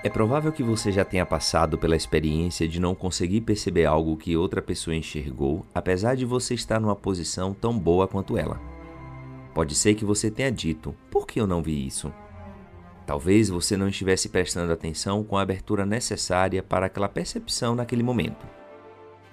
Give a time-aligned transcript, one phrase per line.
[0.00, 4.36] É provável que você já tenha passado pela experiência de não conseguir perceber algo que
[4.36, 8.60] outra pessoa enxergou, apesar de você estar numa posição tão boa quanto ela.
[9.52, 12.12] Pode ser que você tenha dito: por que eu não vi isso?
[13.04, 18.46] Talvez você não estivesse prestando atenção com a abertura necessária para aquela percepção naquele momento.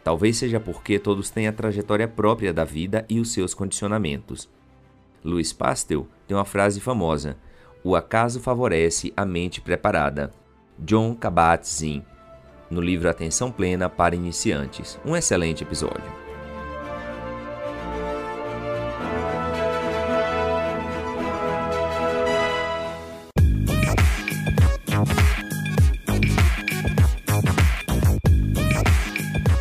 [0.04, 4.50] Talvez seja porque todos têm a trajetória própria da vida e os seus condicionamentos.
[5.24, 7.38] Louis Pastel tem uma frase famosa:
[7.84, 10.34] O acaso favorece a mente preparada.
[10.78, 12.04] John Kabat-Zinn,
[12.70, 15.00] no livro Atenção Plena para Iniciantes.
[15.06, 16.26] Um excelente episódio.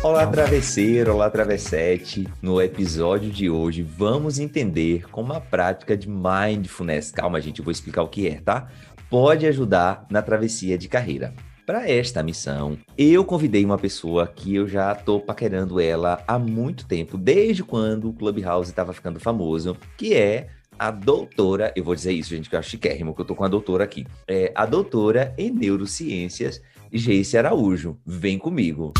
[0.03, 2.27] Olá, travesseiro, olá, travessete.
[2.41, 7.71] No episódio de hoje, vamos entender como a prática de mindfulness, calma, gente, eu vou
[7.71, 8.67] explicar o que é, tá?
[9.09, 11.33] Pode ajudar na travessia de carreira.
[11.65, 16.85] Para esta missão, eu convidei uma pessoa que eu já tô paquerando ela há muito
[16.85, 22.11] tempo, desde quando o Clubhouse estava ficando famoso, que é a doutora, eu vou dizer
[22.11, 24.05] isso, gente, que eu acho chiquérrimo, que eu tô com a doutora aqui.
[24.27, 26.61] É a doutora em neurociências,
[26.91, 27.97] Geice Araújo.
[28.05, 28.93] Vem comigo.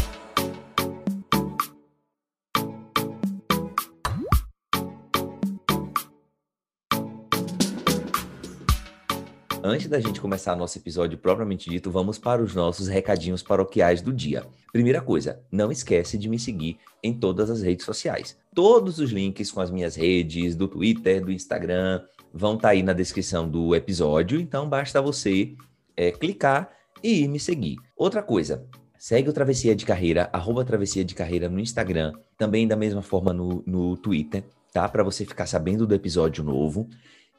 [9.67, 14.13] Antes da gente começar nosso episódio propriamente dito, vamos para os nossos recadinhos paroquiais do
[14.13, 14.45] dia.
[14.71, 18.37] Primeira coisa, não esquece de me seguir em todas as redes sociais.
[18.53, 22.83] Todos os links com as minhas redes, do Twitter, do Instagram, vão estar tá aí
[22.83, 25.55] na descrição do episódio, então basta você
[25.97, 26.69] é, clicar
[27.01, 27.77] e me seguir.
[27.97, 28.67] Outra coisa,
[28.99, 33.33] segue o Travessia de Carreira, arroba Travessia de Carreira no Instagram, também da mesma forma
[33.33, 34.87] no, no Twitter, tá?
[34.87, 36.87] Para você ficar sabendo do episódio novo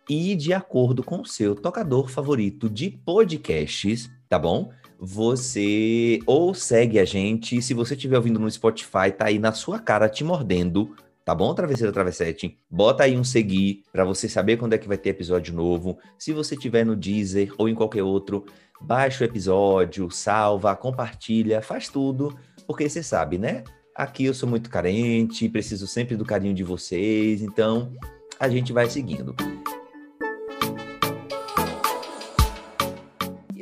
[0.09, 4.71] e de acordo com o seu tocador favorito de podcasts, tá bom?
[4.99, 9.78] Você ou segue a gente, se você estiver ouvindo no Spotify, tá aí na sua
[9.78, 12.56] cara te mordendo, tá bom, Travesseiro Travessete?
[12.71, 15.99] Bota aí um seguir para você saber quando é que vai ter episódio novo.
[16.19, 18.47] Se você estiver no Deezer ou em qualquer outro,
[18.81, 22.34] baixa o episódio, salva, compartilha, faz tudo,
[22.67, 23.65] porque você sabe, né?
[23.94, 27.93] Aqui eu sou muito carente, preciso sempre do carinho de vocês, então
[28.38, 29.34] a gente vai seguindo.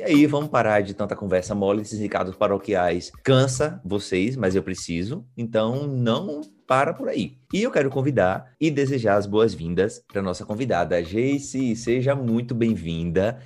[0.05, 3.11] Aí, vamos parar de tanta conversa mole, esses recados paroquiais.
[3.23, 5.25] Cansa vocês, mas eu preciso.
[5.35, 7.37] Então, não para por aí.
[7.53, 11.75] E eu quero convidar e desejar as boas-vindas para nossa convidada, Jace.
[11.75, 13.39] Seja muito bem-vinda.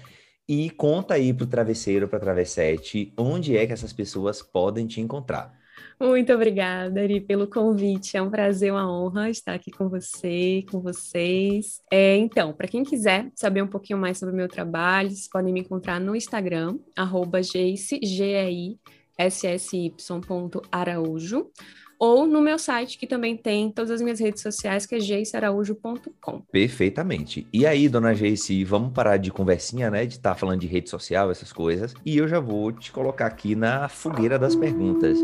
[0.47, 4.87] E conta aí para o travesseiro, para a travessete, onde é que essas pessoas podem
[4.87, 5.58] te encontrar.
[5.99, 8.15] Muito obrigada, Ari, pelo convite.
[8.15, 11.81] É um prazer, uma honra estar aqui com você, com vocês.
[11.91, 15.53] É, então, para quem quiser saber um pouquinho mais sobre o meu trabalho, vocês podem
[15.53, 17.41] me encontrar no Instagram, arroba
[21.99, 26.41] ou no meu site, que também tem todas as minhas redes sociais, que é geisaraújo.com.
[26.49, 27.45] Perfeitamente.
[27.51, 30.05] E aí, dona Geice, vamos parar de conversinha, né?
[30.05, 31.93] De estar tá falando de rede social, essas coisas.
[32.05, 35.19] E eu já vou te colocar aqui na fogueira das perguntas.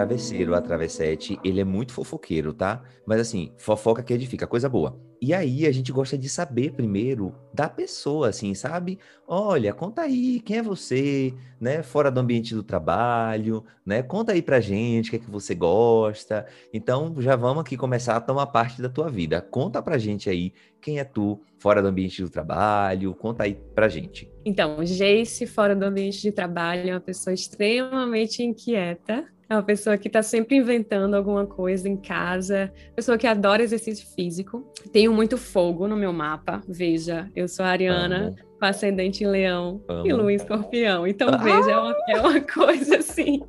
[0.00, 2.82] Travesseiro, a travessete, ele é muito fofoqueiro, tá?
[3.06, 4.98] Mas assim, fofoca que edifica, coisa boa.
[5.20, 8.98] E aí a gente gosta de saber primeiro da pessoa, assim, sabe?
[9.28, 11.82] Olha, conta aí, quem é você, né?
[11.82, 14.02] Fora do ambiente do trabalho, né?
[14.02, 16.46] Conta aí pra gente o que é que você gosta.
[16.72, 19.42] Então, já vamos aqui começar a tomar parte da tua vida.
[19.42, 23.86] Conta pra gente aí quem é tu fora do ambiente do trabalho, conta aí pra
[23.86, 24.32] gente.
[24.46, 29.98] Então, Jace, fora do ambiente de trabalho, é uma pessoa extremamente inquieta, é uma pessoa
[29.98, 34.64] que está sempre inventando alguma coisa em casa, pessoa que adora exercício físico.
[34.92, 36.62] Tenho muito fogo no meu mapa.
[36.68, 38.36] Veja, eu sou ariana, Amo.
[38.60, 40.06] com ascendente em leão Amo.
[40.06, 41.04] e lua em escorpião.
[41.04, 41.36] Então, ah!
[41.36, 43.42] veja, é uma, é uma coisa assim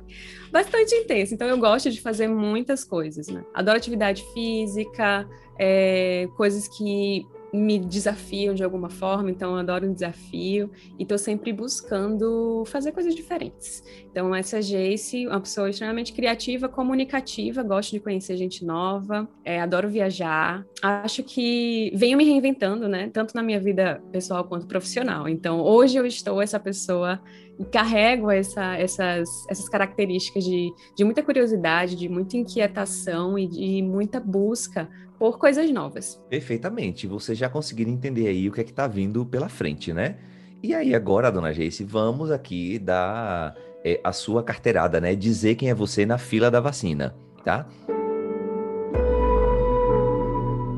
[0.50, 1.34] bastante intensa.
[1.34, 3.44] Então, eu gosto de fazer muitas coisas, né?
[3.54, 5.26] Adoro atividade física,
[5.56, 11.18] é, coisas que me desafiam de alguma forma, então eu adoro um desafio e estou
[11.18, 13.84] sempre buscando fazer coisas diferentes.
[14.10, 19.90] Então, essa Jace, uma pessoa extremamente criativa, comunicativa, gosto de conhecer gente nova, é, adoro
[19.90, 20.64] viajar.
[20.80, 23.10] Acho que venho me reinventando, né?
[23.12, 25.28] Tanto na minha vida pessoal quanto profissional.
[25.28, 27.20] Então, hoje eu estou essa pessoa
[27.58, 33.82] e carrego essa, essas, essas características de, de muita curiosidade, de muita inquietação e de
[33.82, 34.88] muita busca
[35.22, 36.20] por coisas novas.
[36.28, 37.06] Perfeitamente.
[37.06, 40.16] Vocês já conseguiram entender aí o que é que está vindo pela frente, né?
[40.60, 43.54] E aí agora, dona Jace, vamos aqui dar
[43.84, 45.14] é, a sua carteirada, né?
[45.14, 47.14] Dizer quem é você na fila da vacina,
[47.44, 47.68] tá?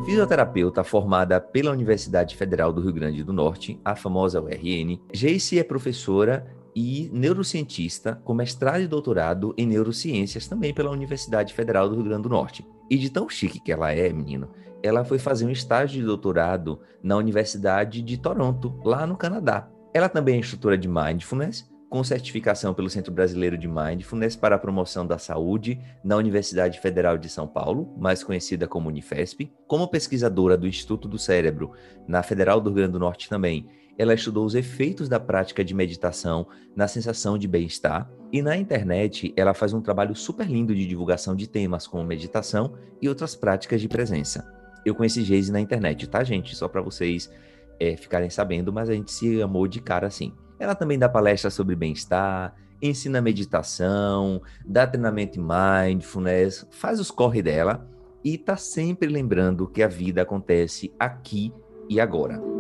[0.04, 5.64] Fisioterapeuta formada pela Universidade Federal do Rio Grande do Norte, a famosa URN, Jace é
[5.64, 12.04] professora e neurocientista com mestrado e doutorado em neurociências também pela Universidade Federal do Rio
[12.04, 12.66] Grande do Norte.
[12.90, 14.50] E de tão chique que ela é, menino,
[14.82, 19.68] ela foi fazer um estágio de doutorado na Universidade de Toronto, lá no Canadá.
[19.94, 24.58] Ela também é instrutora de Mindfulness, com certificação pelo Centro Brasileiro de Mindfulness para a
[24.58, 30.56] Promoção da Saúde na Universidade Federal de São Paulo, mais conhecida como Unifesp, como pesquisadora
[30.56, 31.70] do Instituto do Cérebro
[32.08, 33.68] na Federal do Rio Grande do Norte também
[33.98, 39.32] ela estudou os efeitos da prática de meditação na sensação de bem-estar e na internet
[39.36, 43.80] ela faz um trabalho super lindo de divulgação de temas como meditação e outras práticas
[43.80, 44.44] de presença.
[44.84, 46.54] Eu conheci Geise na internet, tá, gente?
[46.54, 47.30] Só para vocês
[47.78, 50.32] é, ficarem sabendo, mas a gente se amou de cara assim.
[50.58, 57.42] Ela também dá palestras sobre bem-estar, ensina meditação, dá treinamento em mindfulness, faz os corre
[57.42, 57.88] dela
[58.22, 61.52] e tá sempre lembrando que a vida acontece aqui
[61.88, 62.53] e agora.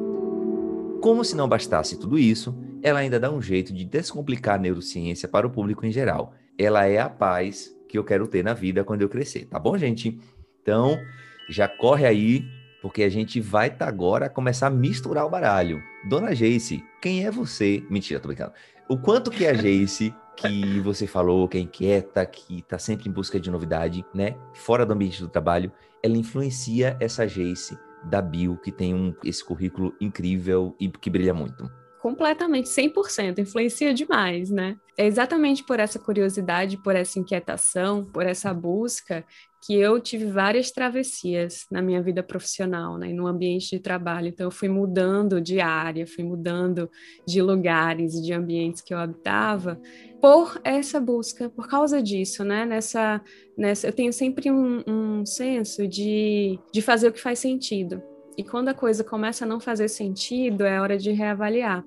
[1.04, 5.28] Como se não bastasse tudo isso, ela ainda dá um jeito de descomplicar a neurociência
[5.28, 6.32] para o público em geral.
[6.58, 9.76] Ela é a paz que eu quero ter na vida quando eu crescer, tá bom,
[9.76, 10.18] gente?
[10.62, 10.98] Então,
[11.46, 12.42] já corre aí,
[12.80, 15.82] porque a gente vai tá agora começar a misturar o baralho.
[16.08, 17.84] Dona Jace, quem é você?
[17.90, 18.54] Mentira, tô brincando.
[18.88, 23.10] O quanto que é a Jace que você falou, que é inquieta, que tá sempre
[23.10, 24.36] em busca de novidade, né?
[24.54, 25.70] Fora do ambiente do trabalho,
[26.02, 31.34] ela influencia essa Jace da Bio, que tem um, esse currículo incrível e que brilha
[31.34, 31.70] muito.
[32.04, 34.76] Completamente, 100%, influencia demais, né?
[34.94, 39.24] É exatamente por essa curiosidade, por essa inquietação, por essa busca
[39.64, 44.28] que eu tive várias travessias na minha vida profissional, né, no ambiente de trabalho.
[44.28, 46.90] Então, eu fui mudando de área, fui mudando
[47.26, 49.80] de lugares, de ambientes que eu habitava,
[50.20, 52.66] por essa busca, por causa disso, né?
[52.66, 53.22] Nessa,
[53.56, 58.02] nessa, eu tenho sempre um, um senso de, de fazer o que faz sentido.
[58.36, 61.84] E quando a coisa começa a não fazer sentido, é hora de reavaliar.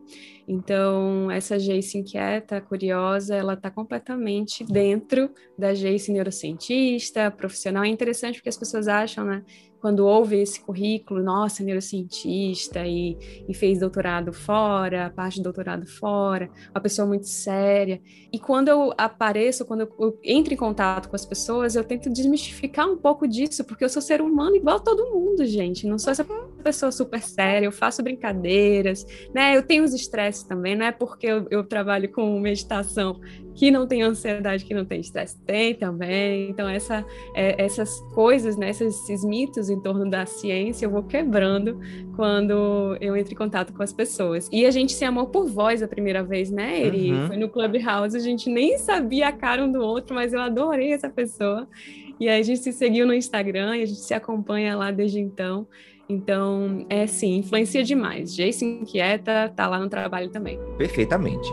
[0.48, 7.84] Então, essa Jace inquieta, curiosa, ela está completamente dentro da Jace neurocientista, profissional.
[7.84, 9.44] É interessante porque as pessoas acham, né,
[9.80, 13.18] quando ouve esse currículo, nossa, neurocientista e,
[13.48, 18.02] e fez doutorado fora, parte de doutorado fora, uma pessoa muito séria.
[18.32, 22.10] E quando eu apareço, quando eu, eu entro em contato com as pessoas, eu tento
[22.10, 25.86] desmistificar um pouco disso, porque eu sou ser humano igual a todo mundo, gente.
[25.86, 26.26] Não sou essa
[26.68, 29.56] pessoa super séria, eu faço brincadeiras, né?
[29.56, 33.22] Eu tenho os estresses também, não é porque eu, eu trabalho com meditação
[33.56, 36.50] que não tem ansiedade, que não tem estresse, tem também.
[36.50, 41.80] Então, essa, é, essas coisas, né, esses mitos em torno da ciência, eu vou quebrando
[42.16, 44.48] quando eu entro em contato com as pessoas.
[44.52, 47.12] E a gente se amou por voz a primeira vez, né, Eri?
[47.14, 47.28] Uhum.
[47.28, 50.92] Foi no Clubhouse, a gente nem sabia a cara um do outro, mas eu adorei
[50.92, 51.68] essa pessoa.
[52.20, 55.20] E aí a gente se seguiu no Instagram e a gente se acompanha lá desde
[55.20, 55.68] então.
[56.10, 58.34] Então, é sim, influencia demais.
[58.34, 60.60] Jace inquieta, tá lá no trabalho também.
[60.78, 61.52] Perfeitamente.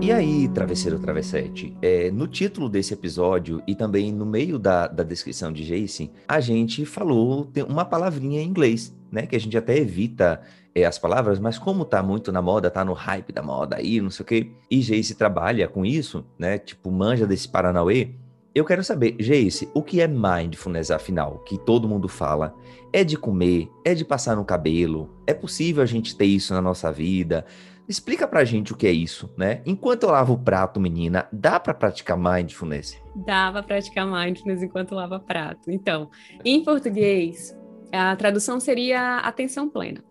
[0.00, 5.02] E aí, travesseiro travessete, é, no título desse episódio e também no meio da, da
[5.02, 9.26] descrição de Jason, a gente falou uma palavrinha em inglês, né?
[9.26, 10.40] Que a gente até evita
[10.72, 14.00] é, as palavras, mas como tá muito na moda, tá no hype da moda aí,
[14.00, 16.58] não sei o quê, e Jace trabalha com isso, né?
[16.58, 18.10] Tipo, manja desse Paranauê.
[18.54, 21.38] Eu quero saber, Jace, o que é mindfulness afinal?
[21.40, 22.54] Que todo mundo fala.
[22.92, 23.70] É de comer?
[23.84, 25.10] É de passar no cabelo?
[25.26, 27.44] É possível a gente ter isso na nossa vida?
[27.86, 29.62] Explica pra gente o que é isso, né?
[29.64, 33.00] Enquanto eu lavo o prato, menina, dá para praticar mindfulness?
[33.14, 35.70] Dá pra praticar mindfulness enquanto lava prato.
[35.70, 36.10] Então,
[36.44, 37.56] em português,
[37.92, 40.02] a tradução seria atenção plena.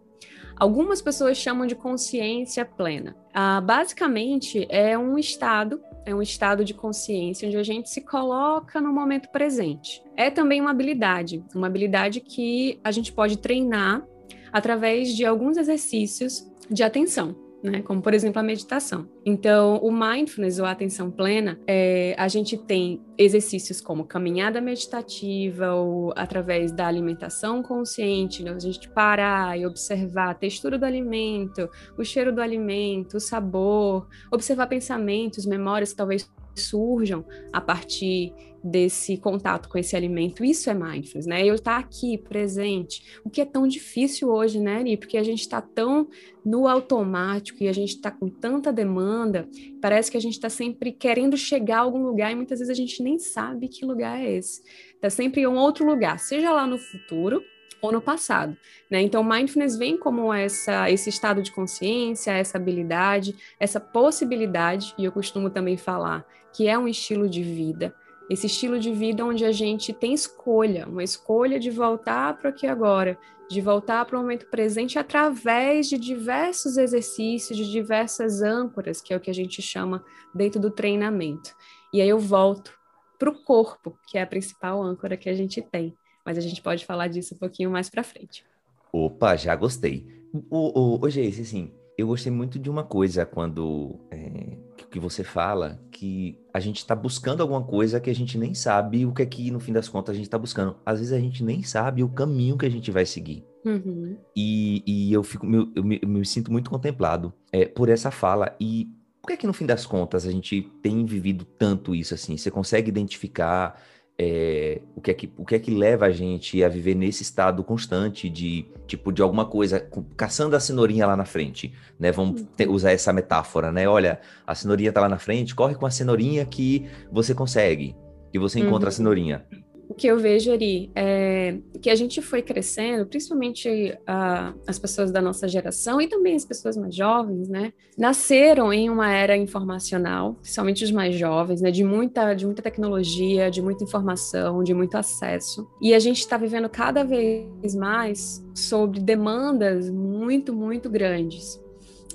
[0.56, 3.16] Algumas pessoas chamam de consciência plena.
[3.32, 8.80] Ah, basicamente, é um estado, é um estado de consciência onde a gente se coloca
[8.80, 10.02] no momento presente.
[10.16, 14.08] É também uma habilidade, uma habilidade que a gente pode treinar
[14.50, 17.36] através de alguns exercícios de atenção.
[17.64, 17.82] Né?
[17.82, 19.10] Como, por exemplo, a meditação.
[19.26, 25.74] Então, o mindfulness, ou a atenção plena, é, a gente tem exercícios como caminhada meditativa,
[25.74, 28.52] ou através da alimentação consciente, né?
[28.52, 34.08] a gente parar e observar a textura do alimento, o cheiro do alimento, o sabor,
[34.32, 36.30] observar pensamentos, memórias que talvez
[36.62, 38.34] surjam a partir
[38.64, 40.44] desse contato com esse alimento.
[40.44, 41.46] Isso é mindfulness, né?
[41.46, 43.20] Eu estar aqui, presente.
[43.24, 44.98] O que é tão difícil hoje, né, Ari?
[44.98, 46.08] Porque a gente está tão
[46.44, 49.48] no automático e a gente está com tanta demanda,
[49.82, 52.76] parece que a gente está sempre querendo chegar a algum lugar e muitas vezes a
[52.76, 54.62] gente nem sabe que lugar é esse.
[54.96, 57.42] Está sempre em um outro lugar, seja lá no futuro,
[57.82, 58.58] ou no passado,
[58.90, 59.02] né?
[59.02, 65.12] Então, mindfulness vem como essa esse estado de consciência, essa habilidade, essa possibilidade, e eu
[65.12, 67.94] costumo também falar que é um estilo de vida,
[68.30, 72.68] esse estilo de vida onde a gente tem escolha, uma escolha de voltar para aqui
[72.68, 73.18] agora,
[73.50, 79.18] de voltar para o momento presente através de diversos exercícios, de diversas âncoras, que é
[79.18, 80.04] o que a gente chama
[80.34, 81.56] dentro do treinamento.
[81.94, 82.78] E aí eu volto
[83.18, 85.98] para o corpo, que é a principal âncora que a gente tem.
[86.28, 88.44] Mas a gente pode falar disso um pouquinho mais para frente.
[88.92, 90.06] Opa, já gostei.
[90.50, 94.58] O, o, o Geice, assim, eu gostei muito de uma coisa quando é,
[94.92, 99.06] que você fala que a gente está buscando alguma coisa que a gente nem sabe
[99.06, 100.76] o que é que, no fim das contas, a gente está buscando.
[100.86, 103.46] Às vezes a gente nem sabe o caminho que a gente vai seguir.
[103.64, 104.18] Uhum.
[104.36, 108.12] E, e, eu, fico, eu, eu, me, eu, me, sinto muito contemplado é, por essa
[108.12, 108.54] fala.
[108.60, 108.90] E
[109.22, 112.36] por que é que, no fim das contas, a gente tem vivido tanto isso assim?
[112.36, 113.82] Você consegue identificar
[114.20, 117.22] é, o, que é que, o que é que leva a gente a viver nesse
[117.22, 119.80] estado constante de, tipo, de alguma coisa,
[120.16, 122.12] caçando a cenourinha lá na frente, né?
[122.12, 122.48] Vamos uhum.
[122.56, 123.88] ter, usar essa metáfora, né?
[123.88, 127.96] Olha, a cenourinha tá lá na frente, corre com a cenourinha que você consegue,
[128.32, 128.90] que você encontra uhum.
[128.90, 129.46] a cenourinha
[129.90, 135.12] o que eu vejo ali é que a gente foi crescendo, principalmente uh, as pessoas
[135.12, 137.72] da nossa geração e também as pessoas mais jovens, né?
[137.98, 141.72] Nasceram em uma era informacional, principalmente os mais jovens, né?
[141.72, 145.68] De muita, de muita tecnologia, de muita informação, de muito acesso.
[145.82, 151.62] E a gente está vivendo cada vez mais sobre demandas muito, muito grandes.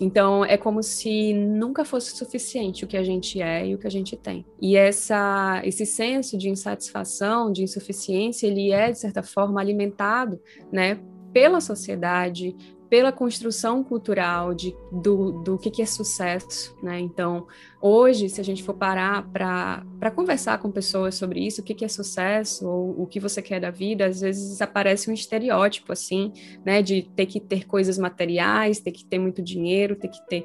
[0.01, 3.87] Então, é como se nunca fosse suficiente o que a gente é e o que
[3.87, 4.45] a gente tem.
[4.61, 10.41] E essa, esse senso de insatisfação, de insuficiência, ele é, de certa forma, alimentado
[10.73, 10.99] né,
[11.33, 12.57] pela sociedade,
[12.93, 17.01] pela construção cultural de, do, do que, que é sucesso, né?
[17.01, 17.47] Então,
[17.81, 21.87] hoje, se a gente for parar para conversar com pessoas sobre isso, o que, que
[21.87, 26.35] é sucesso, ou o que você quer da vida, às vezes aparece um estereótipo, assim,
[26.67, 26.83] né?
[26.83, 30.45] De ter que ter coisas materiais, ter que ter muito dinheiro, ter que ter...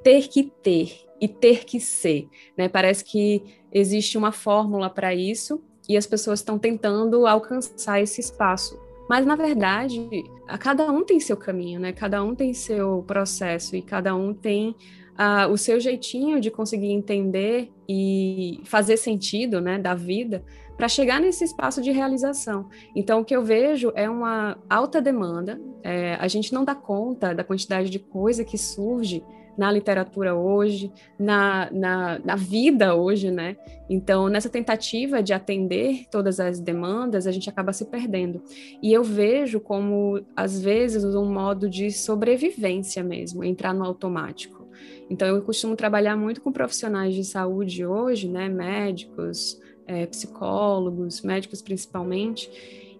[0.00, 2.68] Ter que ter e ter que ser, né?
[2.68, 8.78] Parece que existe uma fórmula para isso e as pessoas estão tentando alcançar esse espaço
[9.08, 10.08] mas, na verdade,
[10.46, 11.92] a cada um tem seu caminho, né?
[11.92, 14.76] Cada um tem seu processo e cada um tem
[15.18, 20.44] uh, o seu jeitinho de conseguir entender e fazer sentido, né, da vida
[20.76, 22.68] para chegar nesse espaço de realização.
[22.94, 27.34] Então, o que eu vejo é uma alta demanda, é, a gente não dá conta
[27.34, 29.24] da quantidade de coisa que surge
[29.58, 33.56] na literatura hoje, na, na, na, vida hoje, né?
[33.90, 38.40] Então, nessa tentativa de atender todas as demandas, a gente acaba se perdendo.
[38.80, 44.68] E eu vejo como, às vezes, um modo de sobrevivência mesmo, entrar no automático.
[45.10, 48.48] Então, eu costumo trabalhar muito com profissionais de saúde hoje, né?
[48.48, 52.48] Médicos, é, psicólogos, médicos principalmente,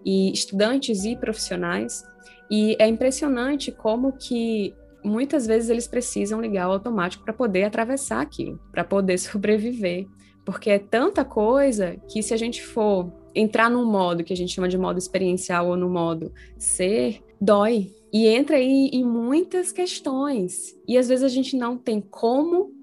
[0.03, 2.03] e estudantes e profissionais.
[2.51, 8.21] E é impressionante como que muitas vezes eles precisam ligar o automático para poder atravessar
[8.21, 10.07] aquilo, para poder sobreviver,
[10.45, 14.53] porque é tanta coisa que se a gente for entrar num modo que a gente
[14.53, 17.93] chama de modo experiencial ou no modo ser, dói.
[18.11, 20.75] E entra aí em muitas questões.
[20.87, 22.73] E às vezes a gente não tem como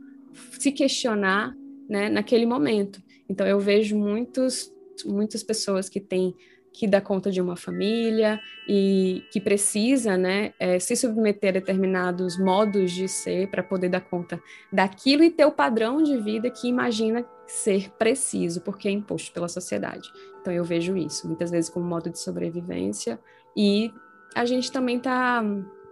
[0.53, 1.53] se questionar
[1.89, 3.03] né, naquele momento.
[3.29, 4.73] Então eu vejo muitos,
[5.05, 6.35] muitas pessoas que têm
[6.77, 12.39] que dá conta de uma família e que precisa né, é, se submeter a determinados
[12.39, 14.39] modos de ser para poder dar conta
[14.71, 19.49] daquilo e ter o padrão de vida que imagina ser preciso, porque é imposto pela
[19.49, 20.07] sociedade.
[20.43, 23.19] Então eu vejo isso, muitas vezes como modo de sobrevivência
[23.57, 23.91] e
[24.35, 25.43] a gente também está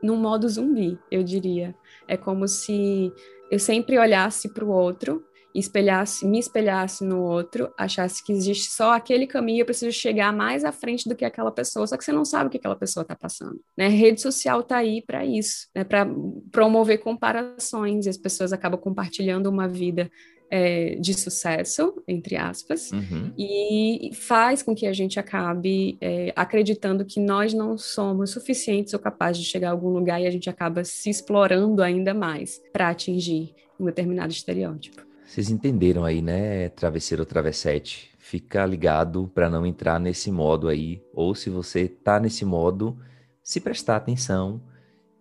[0.02, 1.74] num modo zumbi, eu diria.
[2.06, 3.10] É como se
[3.50, 5.24] eu sempre olhasse para o outro
[5.54, 10.64] espelhasse, me espelhasse no outro, achasse que existe só aquele caminho, eu preciso chegar mais
[10.64, 13.02] à frente do que aquela pessoa, só que você não sabe o que aquela pessoa
[13.02, 13.60] está passando.
[13.76, 13.88] Né?
[13.88, 15.84] Rede social está aí para isso, né?
[15.84, 16.06] para
[16.50, 20.10] promover comparações, e as pessoas acabam compartilhando uma vida
[20.50, 23.32] é, de sucesso, entre aspas, uhum.
[23.38, 29.00] e faz com que a gente acabe é, acreditando que nós não somos suficientes ou
[29.00, 32.88] capazes de chegar a algum lugar e a gente acaba se explorando ainda mais para
[32.88, 35.03] atingir um determinado estereótipo.
[35.26, 38.10] Vocês entenderam aí, né, travesseiro ou travessete?
[38.18, 42.96] Fica ligado para não entrar nesse modo aí, ou se você tá nesse modo,
[43.42, 44.60] se prestar atenção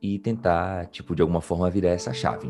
[0.01, 2.49] e tentar, tipo, de alguma forma virar essa chave.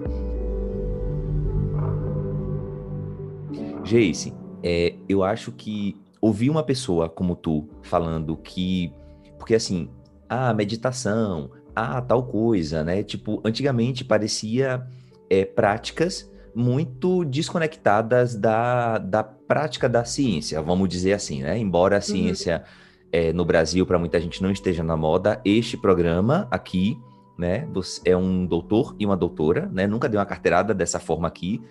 [3.83, 4.33] Jace,
[4.63, 8.91] é, eu acho que ouvir uma pessoa como tu falando que.
[9.37, 9.89] Porque assim,
[10.27, 13.03] ah, meditação, ah, tal coisa, né?
[13.03, 14.87] Tipo, antigamente parecia
[15.29, 21.57] é, práticas muito desconectadas da, da prática da ciência, vamos dizer assim, né?
[21.57, 22.01] Embora a uhum.
[22.03, 23.09] ciência uhum.
[23.11, 26.97] é, no Brasil, para muita gente, não esteja na moda, este programa aqui,
[27.37, 27.67] né?
[27.73, 29.87] Você é um doutor e uma doutora, né?
[29.87, 31.61] Nunca deu uma carteirada dessa forma aqui.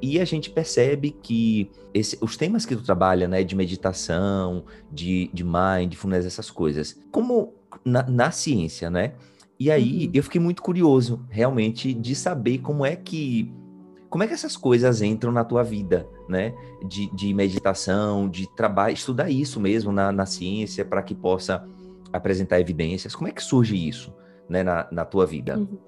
[0.00, 5.28] E a gente percebe que esse, os temas que tu trabalha, né, de meditação, de,
[5.32, 7.54] de mindfulness, essas coisas, como
[7.84, 9.14] na, na ciência, né?
[9.58, 10.10] E aí uhum.
[10.14, 13.52] eu fiquei muito curioso, realmente, de saber como é que
[14.08, 16.54] como é que essas coisas entram na tua vida, né?
[16.86, 21.66] De, de meditação, de trabalho, estudar isso mesmo na, na ciência para que possa
[22.12, 23.14] apresentar evidências.
[23.14, 24.14] Como é que surge isso,
[24.48, 25.58] né, na, na tua vida?
[25.58, 25.78] Uhum.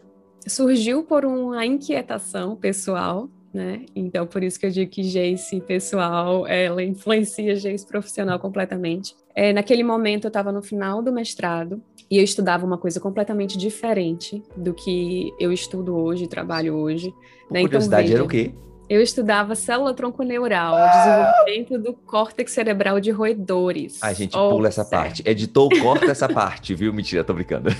[0.46, 3.84] Surgiu por uma inquietação pessoal né?
[3.96, 9.14] Então, por isso que eu digo que Jace pessoal, ela influencia Jace profissional completamente.
[9.34, 13.56] É, naquele momento, eu estava no final do mestrado e eu estudava uma coisa completamente
[13.56, 17.14] diferente do que eu estudo hoje, trabalho hoje.
[17.50, 17.60] Né?
[17.60, 18.52] Então, curiosidade então, era o quê?
[18.88, 24.02] Eu estudava célula tronco-neural, desenvolvimento do córtex cerebral de roedores.
[24.02, 25.00] A gente oh, pula essa certo.
[25.00, 25.22] parte.
[25.24, 26.92] Editor, corta essa parte, viu?
[26.92, 27.70] Mentira, tô brincando.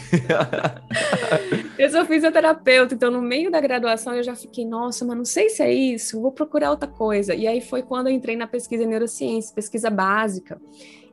[1.76, 5.49] eu sou fisioterapeuta, então no meio da graduação eu já fiquei, nossa, mas não sei
[5.49, 7.34] se é isso, vou procurar outra coisa.
[7.34, 10.60] E aí foi quando eu entrei na pesquisa em neurociência, pesquisa básica.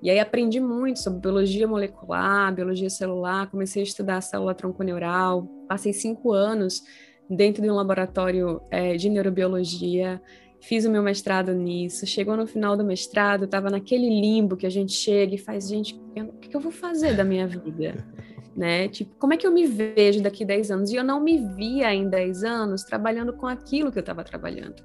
[0.01, 5.47] E aí aprendi muito sobre biologia molecular, biologia celular, comecei a estudar a célula tronco-neural,
[5.67, 6.83] passei cinco anos
[7.29, 10.21] dentro de um laboratório é, de neurobiologia,
[10.61, 12.05] fiz o meu mestrado nisso.
[12.05, 15.99] Chegou no final do mestrado, estava naquele limbo que a gente chega e faz, gente,
[16.15, 18.05] o que, eu vou fazer da minha vida?
[18.55, 18.87] né?
[18.87, 20.91] Tipo, como é que eu me vejo daqui a 10 anos?
[20.91, 24.83] E eu não me via em 10 anos trabalhando com aquilo que eu estava trabalhando.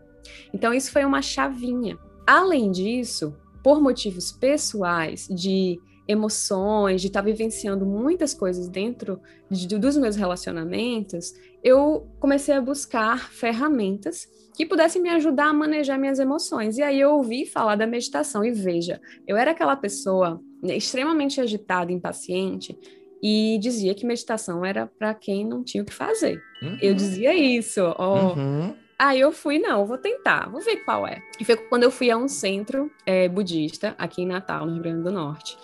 [0.52, 1.98] Então, isso foi uma chavinha.
[2.26, 9.20] Além disso, por motivos pessoais, de emoções, de estar tá vivenciando muitas coisas dentro
[9.50, 15.98] de, dos meus relacionamentos, eu comecei a buscar ferramentas que pudessem me ajudar a manejar
[15.98, 16.76] minhas emoções.
[16.76, 21.92] E aí eu ouvi falar da meditação e veja, eu era aquela pessoa extremamente agitada,
[21.92, 22.78] impaciente,
[23.22, 26.42] e dizia que meditação era para quem não tinha o que fazer.
[26.60, 26.78] Uhum.
[26.82, 27.80] Eu dizia isso.
[27.96, 28.34] Oh.
[28.34, 28.74] Uhum.
[29.02, 31.20] Aí eu fui, não, vou tentar, vou ver qual é.
[31.40, 34.82] E foi quando eu fui a um centro é, budista aqui em Natal, no Rio
[34.84, 35.58] Grande do Norte,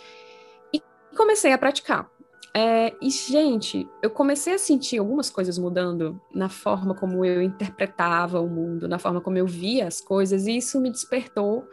[0.73, 0.83] e
[1.17, 2.11] comecei a praticar.
[2.53, 8.41] É, e, gente, eu comecei a sentir algumas coisas mudando na forma como eu interpretava
[8.41, 11.65] o mundo, na forma como eu via as coisas, e isso me despertou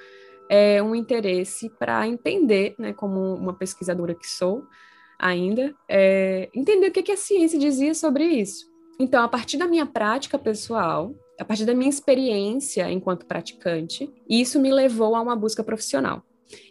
[0.47, 4.67] é, um interesse para entender, né, como uma pesquisadora que sou
[5.17, 8.67] ainda, é, entender o que, que a ciência dizia sobre isso.
[8.99, 14.59] Então, a partir da minha prática pessoal, a partir da minha experiência enquanto praticante, isso
[14.59, 16.23] me levou a uma busca profissional.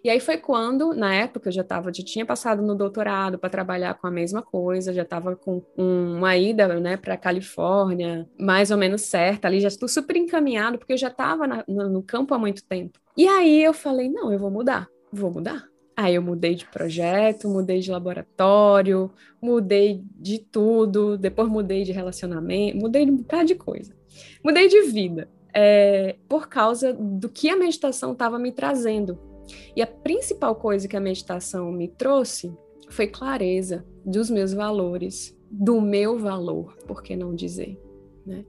[0.02, 3.50] E aí foi quando, na época, eu já tava, já tinha passado no doutorado para
[3.50, 8.78] trabalhar com a mesma coisa, já estava com uma ida, né, para Califórnia, mais ou
[8.78, 12.64] menos certa, ali já estou super encaminhado, porque eu já estava no campo há muito
[12.64, 12.98] tempo.
[13.16, 15.73] E aí eu falei, não, eu vou mudar, vou mudar.
[15.96, 22.78] Aí eu mudei de projeto, mudei de laboratório, mudei de tudo, depois mudei de relacionamento,
[22.78, 23.94] mudei de um bocado de coisa.
[24.42, 29.18] Mudei de vida, é, por causa do que a meditação estava me trazendo
[29.76, 32.52] e a principal coisa que a meditação me trouxe
[32.88, 37.80] foi clareza dos meus valores, do meu valor, por que não dizer,
[38.26, 38.44] né?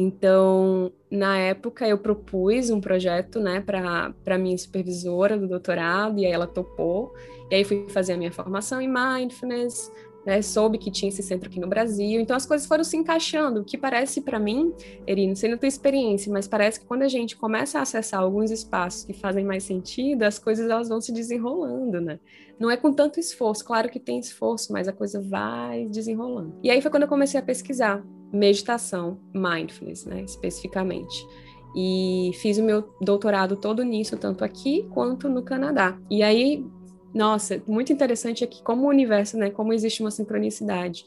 [0.00, 6.32] Então, na época, eu propus um projeto né, para minha supervisora do doutorado, e aí
[6.32, 7.14] ela topou.
[7.50, 9.92] E aí fui fazer a minha formação em mindfulness,
[10.24, 13.60] né, soube que tinha esse centro aqui no Brasil, então as coisas foram se encaixando,
[13.60, 14.72] o que parece para mim,
[15.06, 18.20] Eri, não sei na tua experiência, mas parece que quando a gente começa a acessar
[18.20, 22.20] alguns espaços que fazem mais sentido, as coisas elas vão se desenrolando, né?
[22.58, 26.54] Não é com tanto esforço, claro que tem esforço, mas a coisa vai desenrolando.
[26.62, 31.26] E aí foi quando eu comecei a pesquisar meditação, mindfulness, né, especificamente.
[31.74, 35.98] E fiz o meu doutorado todo nisso, tanto aqui quanto no Canadá.
[36.10, 36.64] E aí
[37.12, 41.04] nossa, muito interessante aqui como o universo, né, como existe uma sincronicidade.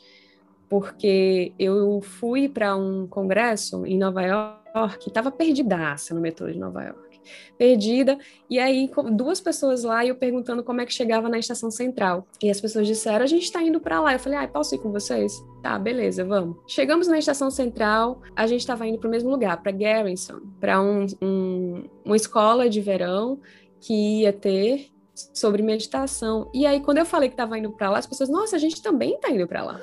[0.70, 6.58] Porque eu fui para um congresso em Nova York York, estava perdidaça no metrô de
[6.58, 7.03] Nova York
[7.58, 8.18] perdida.
[8.50, 12.28] E aí, duas pessoas lá e eu perguntando como é que chegava na estação central.
[12.42, 14.14] E as pessoas disseram: a gente está indo para lá.
[14.14, 15.34] Eu falei: ah, posso ir com vocês?
[15.62, 16.58] Tá, beleza, vamos.
[16.68, 20.82] Chegamos na estação central, a gente estava indo para o mesmo lugar, para Garrison, para
[20.82, 23.40] um, um, uma escola de verão
[23.80, 26.50] que ia ter sobre meditação.
[26.54, 28.82] E aí, quando eu falei que estava indo para lá, as pessoas, nossa, a gente
[28.82, 29.80] também está indo para lá.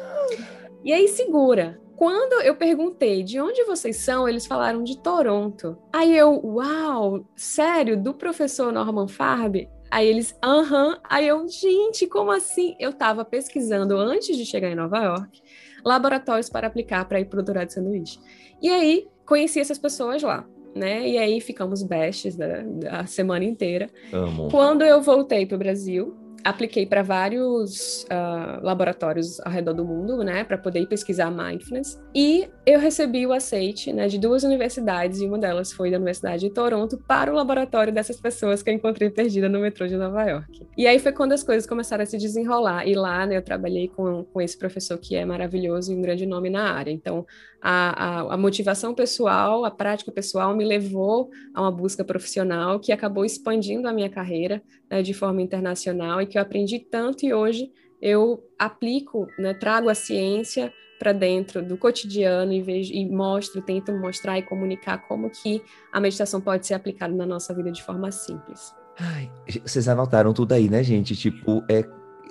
[0.85, 5.77] E aí, segura, quando eu perguntei de onde vocês são, eles falaram de Toronto.
[5.93, 9.69] Aí eu, uau, sério, do professor Norman Farb?
[9.91, 10.99] Aí eles, aham.
[11.05, 12.75] Aí eu, gente, como assim?
[12.81, 15.43] Eu estava pesquisando antes de chegar em Nova York
[15.85, 18.19] laboratórios para aplicar para ir para o doutorado de sanduíche.
[18.63, 20.47] E aí conheci essas pessoas lá.
[20.75, 21.07] Né?
[21.07, 23.91] E aí ficamos bestes da, semana inteira.
[24.11, 24.49] Amo.
[24.51, 30.19] Quando eu voltei para o Brasil, apliquei para vários uh, laboratórios ao redor do mundo,
[30.23, 32.01] né, para poder pesquisar mindfulness.
[32.15, 36.49] E eu recebi o aceite, né, de duas universidades e uma delas foi da Universidade
[36.49, 40.25] de Toronto para o laboratório dessas pessoas que eu encontrei perdida no metrô de Nova
[40.25, 40.67] York.
[40.77, 42.87] E aí foi quando as coisas começaram a se desenrolar.
[42.87, 46.27] E lá, né, eu trabalhei com, com esse professor que é maravilhoso e um grande
[46.27, 46.91] nome na área.
[46.91, 47.27] Então,
[47.61, 52.93] a, a, a, motivação pessoal, a prática pessoal me levou a uma busca profissional que
[52.93, 57.35] acabou expandindo a minha carreira né, de forma internacional e que eu aprendi tanto e
[57.35, 57.71] hoje
[58.01, 63.93] eu aplico, né, trago a ciência para dentro do cotidiano e vejo e mostro, tento
[63.93, 68.11] mostrar e comunicar como que a meditação pode ser aplicada na nossa vida de forma
[68.11, 68.75] simples.
[68.99, 69.31] Ai,
[69.65, 71.17] vocês anotaram tudo aí, né, gente?
[71.17, 71.85] Tipo, é,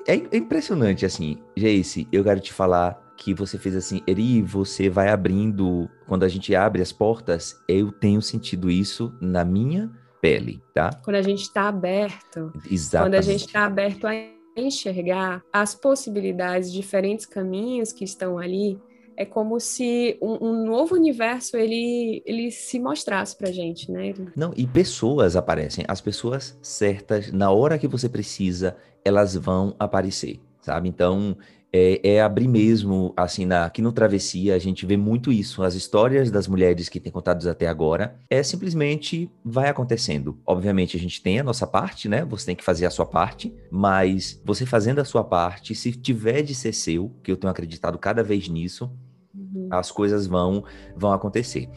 [0.08, 1.38] é impressionante, assim.
[1.58, 6.28] Jace, eu quero te falar que você fez assim, Eri, você vai abrindo, quando a
[6.30, 10.90] gente abre as portas, eu tenho sentido isso na minha pele, tá?
[11.04, 12.92] Quando a gente está aberto, Exatamente.
[12.92, 14.14] quando a gente está aberto a
[14.56, 18.80] enxergar as possibilidades, diferentes caminhos que estão ali,
[19.18, 24.14] é como se um, um, novo universo ele, ele se mostrasse pra gente, né?
[24.34, 30.40] Não, e pessoas aparecem, as pessoas certas, na hora que você precisa, elas vão aparecer,
[30.62, 30.88] sabe?
[30.88, 31.36] Então,
[31.72, 35.62] é, é, abrir mesmo, assim, na, aqui no Travessia, a gente vê muito isso.
[35.62, 40.40] As histórias das mulheres que têm contados até agora, é simplesmente vai acontecendo.
[40.46, 42.26] Obviamente, a gente tem a nossa parte, né?
[42.26, 46.42] Você tem que fazer a sua parte, mas você fazendo a sua parte, se tiver
[46.42, 48.92] de ser seu, que eu tenho acreditado cada vez nisso,
[49.34, 49.68] uhum.
[49.70, 50.64] as coisas vão,
[50.96, 51.70] vão acontecer.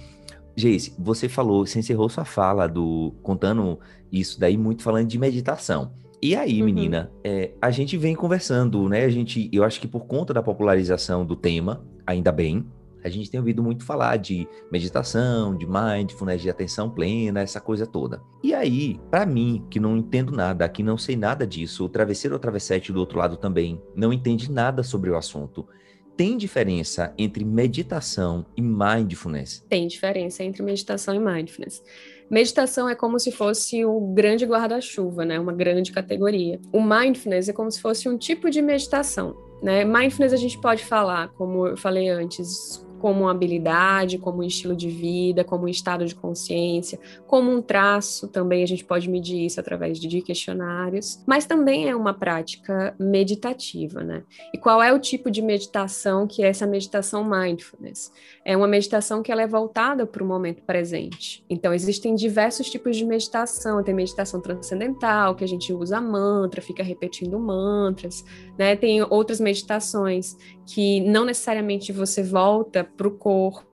[0.57, 3.79] Geise, você falou, você encerrou sua fala do contando
[4.11, 5.93] isso daí muito falando de meditação.
[6.23, 6.67] E aí, uhum.
[6.67, 9.05] menina, é, a gente vem conversando, né?
[9.05, 12.65] A gente, eu acho que por conta da popularização do tema, ainda bem,
[13.03, 17.85] a gente tem ouvido muito falar de meditação, de mindfulness, de atenção plena, essa coisa
[17.85, 18.23] toda.
[18.41, 22.37] E aí, para mim, que não entendo nada, que não sei nada disso, o travesseiro
[22.37, 25.67] ou travessete do outro lado também não entende nada sobre o assunto.
[26.17, 29.65] Tem diferença entre meditação e mindfulness?
[29.69, 31.83] Tem diferença entre meditação e mindfulness.
[32.31, 35.39] Meditação é como se fosse o grande guarda-chuva, né?
[35.39, 36.61] Uma grande categoria.
[36.73, 39.37] O mindfulness é como se fosse um tipo de meditação.
[39.63, 39.85] Né?
[39.85, 44.77] Mindfulness a gente pode falar, como eu falei antes, como uma habilidade, como um estilo
[44.77, 49.45] de vida, como um estado de consciência, como um traço, também a gente pode medir
[49.45, 54.23] isso através de questionários, mas também é uma prática meditativa, né?
[54.55, 58.13] E qual é o tipo de meditação que é essa meditação mindfulness?
[58.45, 61.45] É uma meditação que ela é voltada para o momento presente.
[61.51, 66.85] Então existem diversos tipos de meditação, tem meditação transcendental, que a gente usa mantra, fica
[66.85, 68.25] repetindo mantras,
[68.59, 68.77] né?
[68.77, 70.37] Tem outras meditações
[70.67, 73.67] que não necessariamente você volta para o corpo,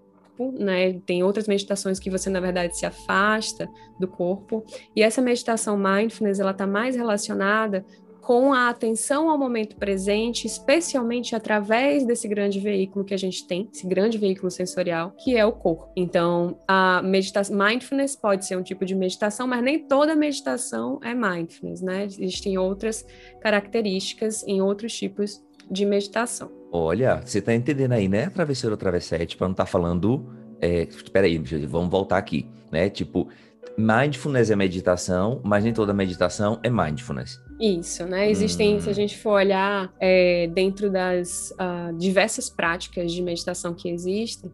[0.58, 0.94] né?
[1.06, 4.64] Tem outras meditações que você na verdade se afasta do corpo.
[4.96, 7.86] E essa meditação mindfulness ela está mais relacionada
[8.30, 13.68] com a atenção ao momento presente, especialmente através desse grande veículo que a gente tem,
[13.74, 15.92] esse grande veículo sensorial, que é o corpo.
[15.96, 21.16] Então, a meditação mindfulness pode ser um tipo de meditação, mas nem toda meditação é
[21.16, 22.04] mindfulness, né?
[22.06, 23.04] Existem outras
[23.42, 26.52] características em outros tipos de meditação.
[26.72, 30.32] Olha, você tá entendendo aí, né, travesseiro ou travessete, para não estar tá falando.
[30.62, 32.92] É, espera aí, vamos voltar aqui, né?
[32.92, 33.28] Tipo,
[33.78, 37.42] mindfulness é meditação, mas nem toda meditação é mindfulness.
[37.60, 38.30] Isso, né?
[38.30, 38.80] Existem, hum.
[38.80, 38.96] se a hum.
[38.96, 44.52] gente for olhar é, dentro das uh, diversas práticas de meditação que existem,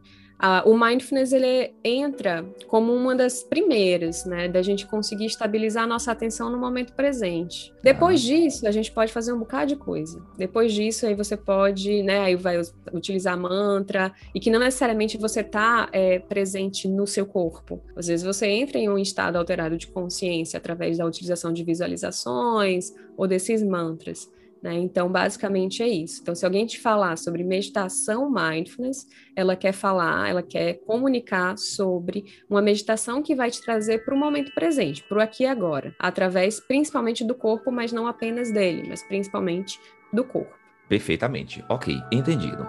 [0.66, 6.12] O mindfulness ele entra como uma das primeiras, né, da gente conseguir estabilizar a nossa
[6.12, 7.74] atenção no momento presente.
[7.82, 8.28] Depois ah.
[8.28, 10.22] disso, a gente pode fazer um bocado de coisa.
[10.38, 12.62] Depois disso, aí você pode, né, aí vai
[12.94, 17.82] utilizar mantra e que não necessariamente você está é, presente no seu corpo.
[17.96, 22.94] Às vezes você entra em um estado alterado de consciência através da utilização de visualizações
[23.18, 24.30] ou desses mantras.
[24.66, 24.74] Né?
[24.80, 26.24] Então, basicamente é isso.
[26.24, 32.26] Então, se alguém te falar sobre meditação mindfulness, ela quer falar, ela quer comunicar sobre
[32.50, 35.96] uma meditação que vai te trazer para o momento presente, para o aqui e agora,
[36.00, 39.80] através principalmente do corpo, mas não apenas dele, mas principalmente
[40.12, 40.56] do corpo.
[40.90, 41.64] Perfeitamente.
[41.70, 42.68] Ok, entendido.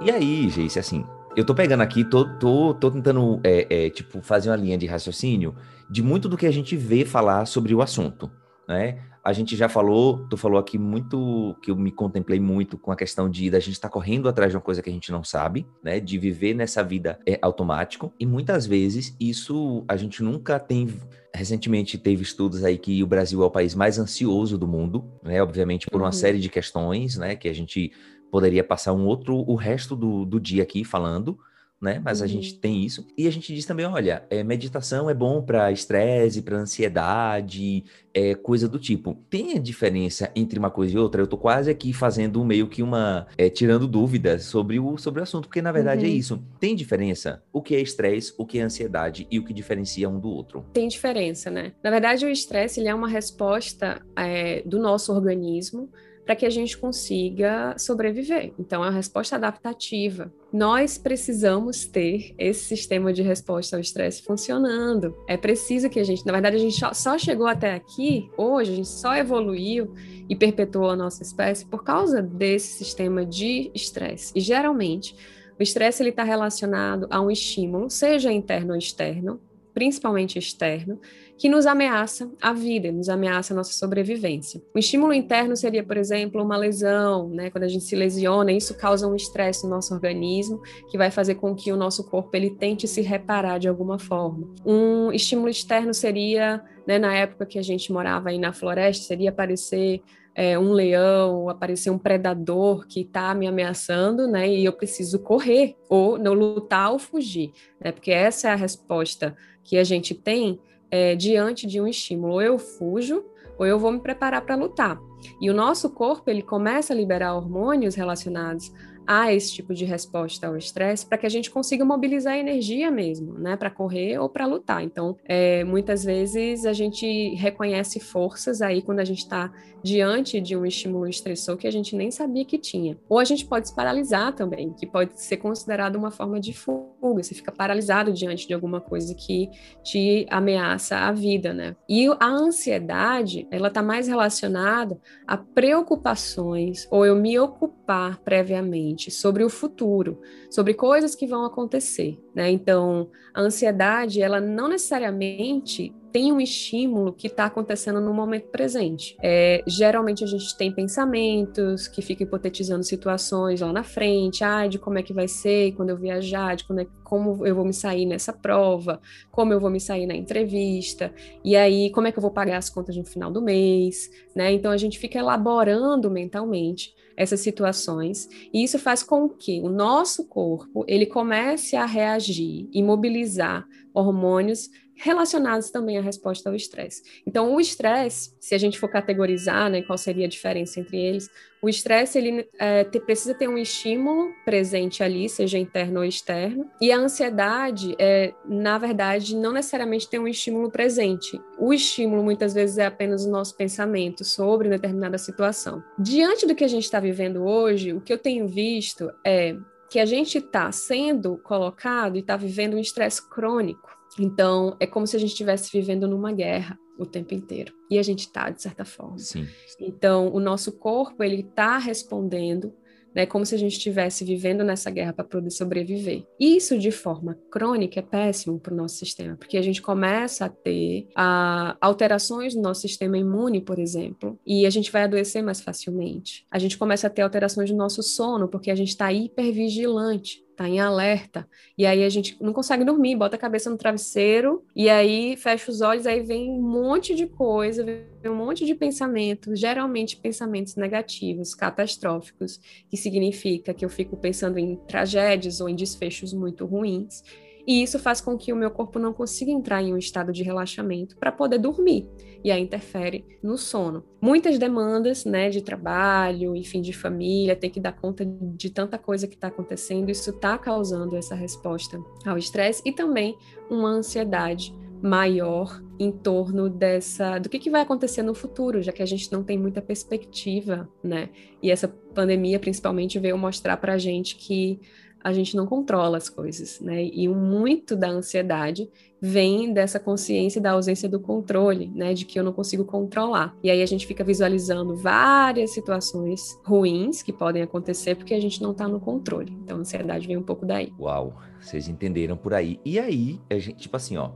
[0.00, 1.04] E aí, gente, assim,
[1.36, 4.86] eu tô pegando aqui, tô, tô, tô tentando, é, é, tipo, fazer uma linha de
[4.86, 5.54] raciocínio
[5.88, 8.30] de muito do que a gente vê falar sobre o assunto,
[8.68, 8.98] né?
[9.22, 12.96] A gente já falou, tu falou aqui muito, que eu me contemplei muito com a
[12.96, 15.22] questão de da gente estar tá correndo atrás de uma coisa que a gente não
[15.22, 16.00] sabe, né?
[16.00, 18.14] De viver nessa vida é, automático.
[18.18, 20.88] E muitas vezes isso a gente nunca tem.
[21.34, 25.42] Recentemente teve estudos aí que o Brasil é o país mais ansioso do mundo, né?
[25.42, 26.12] Obviamente por uma uhum.
[26.12, 27.36] série de questões, né?
[27.36, 27.92] Que a gente
[28.30, 31.38] poderia passar um outro, o resto do, do dia aqui falando,
[31.80, 32.00] né?
[32.04, 32.24] Mas uhum.
[32.24, 32.60] a gente uhum.
[32.60, 33.06] tem isso.
[33.16, 38.34] E a gente diz também, olha, é, meditação é bom para estresse, para ansiedade, é,
[38.34, 39.16] coisa do tipo.
[39.30, 41.22] Tem a diferença entre uma coisa e outra?
[41.22, 43.26] Eu tô quase aqui fazendo meio que uma...
[43.38, 46.14] É, tirando dúvidas sobre o, sobre o assunto, porque na verdade é uhum.
[46.14, 46.44] é isso.
[46.58, 47.42] Tem diferença?
[47.50, 50.66] O que é estresse, o que é ansiedade e o que diferencia um do outro?
[50.74, 51.72] Tem diferença, né?
[51.82, 55.88] Na verdade, o estresse, ele é uma resposta é, do nosso organismo
[56.30, 58.52] para que a gente consiga sobreviver.
[58.56, 60.32] Então, é uma resposta adaptativa.
[60.52, 65.12] Nós precisamos ter esse sistema de resposta ao estresse funcionando.
[65.26, 68.76] É preciso que a gente, na verdade, a gente só chegou até aqui hoje, a
[68.76, 69.92] gente só evoluiu
[70.28, 74.32] e perpetuou a nossa espécie por causa desse sistema de estresse.
[74.36, 75.16] E geralmente,
[75.58, 79.40] o estresse está relacionado a um estímulo, seja interno ou externo,
[79.80, 81.00] principalmente externo,
[81.38, 84.60] que nos ameaça a vida, nos ameaça a nossa sobrevivência.
[84.74, 87.48] O estímulo interno seria, por exemplo, uma lesão, né?
[87.48, 91.36] Quando a gente se lesiona, isso causa um estresse no nosso organismo, que vai fazer
[91.36, 94.54] com que o nosso corpo ele tente se reparar de alguma forma.
[94.66, 99.30] Um estímulo externo seria, né, na época que a gente morava aí na floresta, seria
[99.30, 100.02] aparecer
[100.34, 104.48] é, um leão, aparecer um predador que está me ameaçando, né?
[104.48, 107.92] E eu preciso correr, ou não lutar ou fugir, né?
[107.92, 112.34] Porque essa é a resposta que a gente tem é, diante de um estímulo.
[112.34, 113.24] Ou eu fujo,
[113.58, 114.98] ou eu vou me preparar para lutar.
[115.40, 118.72] E o nosso corpo ele começa a liberar hormônios relacionados
[119.12, 122.92] a esse tipo de resposta ao estresse para que a gente consiga mobilizar a energia
[122.92, 124.84] mesmo, né, para correr ou para lutar.
[124.84, 129.50] Então, é, muitas vezes a gente reconhece forças aí quando a gente está
[129.82, 132.96] diante de um estímulo estressor que a gente nem sabia que tinha.
[133.08, 136.88] Ou a gente pode se paralisar também, que pode ser considerado uma forma de fuga.
[137.22, 139.48] Você fica paralisado diante de alguma coisa que
[139.82, 141.74] te ameaça a vida, né?
[141.88, 149.44] E a ansiedade, ela está mais relacionada a preocupações ou eu me ocupar previamente sobre
[149.44, 152.50] o futuro, sobre coisas que vão acontecer, né?
[152.50, 159.16] Então, a ansiedade, ela não necessariamente tem um estímulo que está acontecendo no momento presente.
[159.22, 164.78] É, geralmente a gente tem pensamentos que ficam hipotetizando situações lá na frente, ah, de
[164.78, 167.72] como é que vai ser quando eu viajar, de como, é, como eu vou me
[167.72, 171.12] sair nessa prova, como eu vou me sair na entrevista,
[171.44, 174.52] e aí como é que eu vou pagar as contas no final do mês, né?
[174.52, 180.24] Então a gente fica elaborando mentalmente essas situações, e isso faz com que o nosso
[180.24, 187.02] corpo ele comece a reagir e mobilizar hormônios relacionados também à resposta ao estresse.
[187.26, 191.30] Então, o estresse, se a gente for categorizar, né, qual seria a diferença entre eles,
[191.62, 196.70] o estresse ele é, te, precisa ter um estímulo presente ali, seja interno ou externo,
[196.80, 201.40] e a ansiedade, é, na verdade, não necessariamente tem um estímulo presente.
[201.58, 205.82] O estímulo muitas vezes é apenas o nosso pensamento sobre determinada situação.
[205.98, 209.56] Diante do que a gente está vivendo hoje, o que eu tenho visto é
[209.88, 215.06] que a gente está sendo colocado e está vivendo um estresse crônico então, é como
[215.06, 217.72] se a gente estivesse vivendo numa guerra o tempo inteiro.
[217.90, 219.18] E a gente está, de certa forma.
[219.18, 219.46] Sim.
[219.80, 222.74] Então, o nosso corpo, ele está respondendo
[223.14, 226.24] né, como se a gente estivesse vivendo nessa guerra para poder sobreviver.
[226.38, 230.48] Isso, de forma crônica, é péssimo para o nosso sistema, porque a gente começa a
[230.48, 235.60] ter a, alterações no nosso sistema imune, por exemplo, e a gente vai adoecer mais
[235.60, 236.46] facilmente.
[236.50, 240.68] A gente começa a ter alterações no nosso sono, porque a gente está hipervigilante tá
[240.68, 241.48] em alerta.
[241.76, 245.70] E aí a gente não consegue dormir, bota a cabeça no travesseiro e aí fecha
[245.70, 250.76] os olhos, aí vem um monte de coisa, vem um monte de pensamentos, geralmente pensamentos
[250.76, 257.22] negativos, catastróficos, que significa que eu fico pensando em tragédias ou em desfechos muito ruins.
[257.66, 260.42] E isso faz com que o meu corpo não consiga entrar em um estado de
[260.42, 262.08] relaxamento para poder dormir,
[262.42, 264.04] e aí interfere no sono.
[264.20, 269.26] Muitas demandas, né, de trabalho, enfim, de família, ter que dar conta de tanta coisa
[269.26, 273.36] que está acontecendo, isso está causando essa resposta ao estresse e também
[273.68, 279.02] uma ansiedade maior em torno dessa do que, que vai acontecer no futuro, já que
[279.02, 281.30] a gente não tem muita perspectiva, né?
[281.62, 284.80] E essa pandemia principalmente veio mostrar para a gente que
[285.22, 287.04] a gente não controla as coisas, né?
[287.04, 288.88] E muito da ansiedade
[289.20, 292.14] vem dessa consciência da ausência do controle, né?
[292.14, 293.54] De que eu não consigo controlar.
[293.62, 298.62] E aí a gente fica visualizando várias situações ruins que podem acontecer porque a gente
[298.62, 299.52] não está no controle.
[299.62, 300.92] Então a ansiedade vem um pouco daí.
[300.98, 302.80] Uau, vocês entenderam por aí.
[302.84, 304.30] E aí, a gente, tipo assim, ó,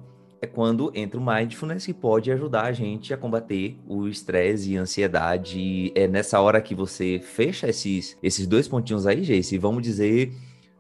[0.45, 4.77] é quando entra o mindfulness que pode ajudar a gente a combater o estresse e
[4.77, 5.91] a ansiedade.
[5.95, 10.33] É nessa hora que você fecha esses, esses dois pontinhos aí, Jace, vamos dizer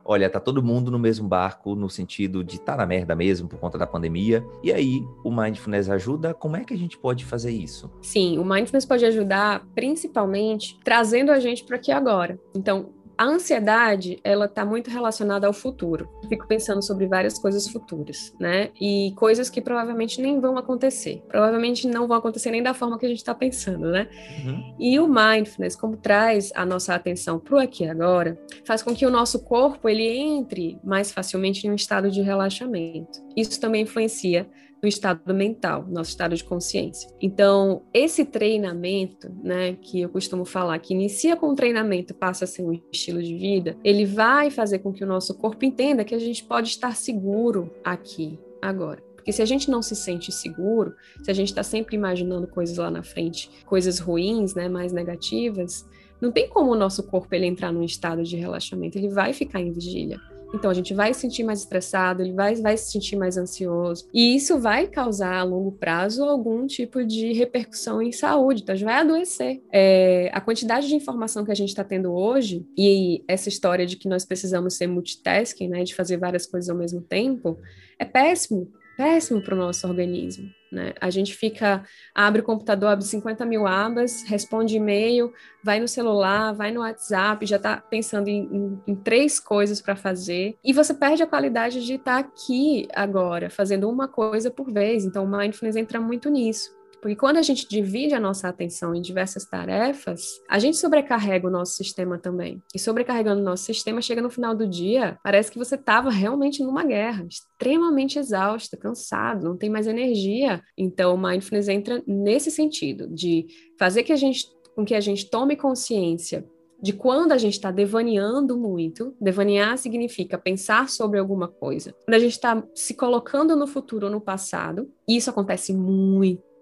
[0.05, 3.59] olha, tá todo mundo no mesmo barco, no sentido de tá na merda mesmo por
[3.59, 4.45] conta da pandemia.
[4.63, 6.35] E aí, o mindfulness ajuda?
[6.35, 7.91] Como é que a gente pode fazer isso?
[8.03, 12.39] Sim, o mindfulness pode ajudar principalmente trazendo a gente para aqui agora.
[12.55, 16.09] Então, a ansiedade, ela está muito relacionada ao futuro.
[16.29, 18.71] fico pensando sobre várias coisas futuras, né?
[18.81, 21.23] E coisas que provavelmente nem vão acontecer.
[21.29, 24.09] Provavelmente não vão acontecer nem da forma que a gente está pensando, né?
[24.45, 24.75] Uhum.
[24.79, 28.95] E o mindfulness, como traz a nossa atenção para o aqui e agora, faz com
[28.95, 33.23] que o nosso corpo ele entre mais facilmente em um estado de relaxamento.
[33.37, 34.49] Isso também influencia
[34.85, 37.11] no estado mental, nosso estado de consciência.
[37.21, 42.47] Então, esse treinamento, né, que eu costumo falar, que inicia com o treinamento, passa a
[42.47, 46.15] ser um estilo de vida, ele vai fazer com que o nosso corpo entenda que
[46.15, 49.03] a gente pode estar seguro aqui, agora.
[49.17, 52.77] Porque se a gente não se sente seguro, se a gente está sempre imaginando coisas
[52.77, 55.89] lá na frente, coisas ruins, né, mais negativas,
[56.21, 59.63] não tem como o nosso corpo ele entrar num estado de relaxamento, ele vai ficar
[59.63, 60.21] em vigília.
[60.55, 64.09] Então a gente vai se sentir mais estressado, ele vai, vai se sentir mais ansioso.
[64.15, 68.77] E isso vai causar a longo prazo algum tipo de repercussão em saúde, então a
[68.77, 69.63] gente vai adoecer.
[69.73, 73.97] É, a quantidade de informação que a gente está tendo hoje, e essa história de
[73.97, 77.59] que nós precisamos ser multitasking, né, de fazer várias coisas ao mesmo tempo,
[77.99, 80.51] é péssimo péssimo para o nosso organismo.
[80.71, 80.93] Né?
[81.01, 86.53] A gente fica, abre o computador, abre 50 mil abas, responde e-mail, vai no celular,
[86.53, 90.93] vai no WhatsApp, já está pensando em, em, em, três coisas para fazer, e você
[90.93, 95.05] perde a qualidade de estar tá aqui agora, fazendo uma coisa por vez.
[95.05, 96.75] Então, o mindfulness entra muito nisso.
[97.05, 101.51] Porque quando a gente divide a nossa atenção em diversas tarefas, a gente sobrecarrega o
[101.51, 102.63] nosso sistema também.
[102.75, 106.63] E sobrecarregando o nosso sistema, chega no final do dia, parece que você estava realmente
[106.63, 110.63] numa guerra, extremamente exausta, cansado, não tem mais energia.
[110.79, 115.29] Então, o mindfulness entra nesse sentido, de fazer que a gente, com que a gente
[115.29, 116.43] tome consciência
[116.81, 119.15] de quando a gente está devaneando muito.
[119.21, 121.95] Devanear significa pensar sobre alguma coisa.
[122.07, 126.54] Quando a gente está se colocando no futuro ou no passado, e isso acontece muito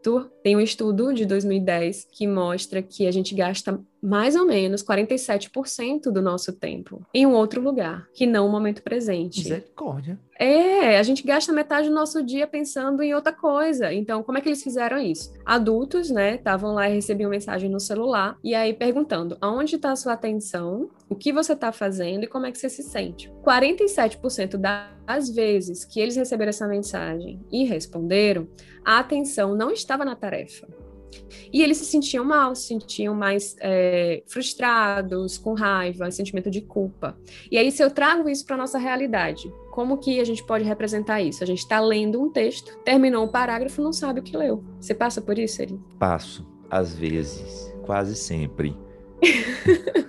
[0.42, 6.10] tem um estudo de 2010 que mostra que a gente gasta mais ou menos 47%
[6.10, 9.38] do nosso tempo em um outro lugar, que não o momento presente.
[9.38, 10.18] Misericórdia.
[10.36, 13.92] É, a gente gasta metade do nosso dia pensando em outra coisa.
[13.92, 15.32] Então, como é que eles fizeram isso?
[15.46, 19.96] Adultos, né, estavam lá e recebiam mensagem no celular e aí perguntando: aonde está a
[19.96, 20.90] sua atenção?
[21.08, 23.30] O que você está fazendo e como é que você se sente?
[23.44, 28.48] 47% das vezes que eles receberam essa mensagem e responderam,
[28.84, 30.66] a atenção não estava na tarefa.
[31.52, 37.16] E eles se sentiam mal, se sentiam mais é, frustrados, com raiva, sentimento de culpa.
[37.50, 41.20] E aí, se eu trago isso para nossa realidade, como que a gente pode representar
[41.20, 41.42] isso?
[41.42, 44.64] A gente está lendo um texto, terminou um parágrafo, não sabe o que leu.
[44.80, 45.78] Você passa por isso, Eri?
[45.98, 48.76] Passo, às vezes, quase sempre.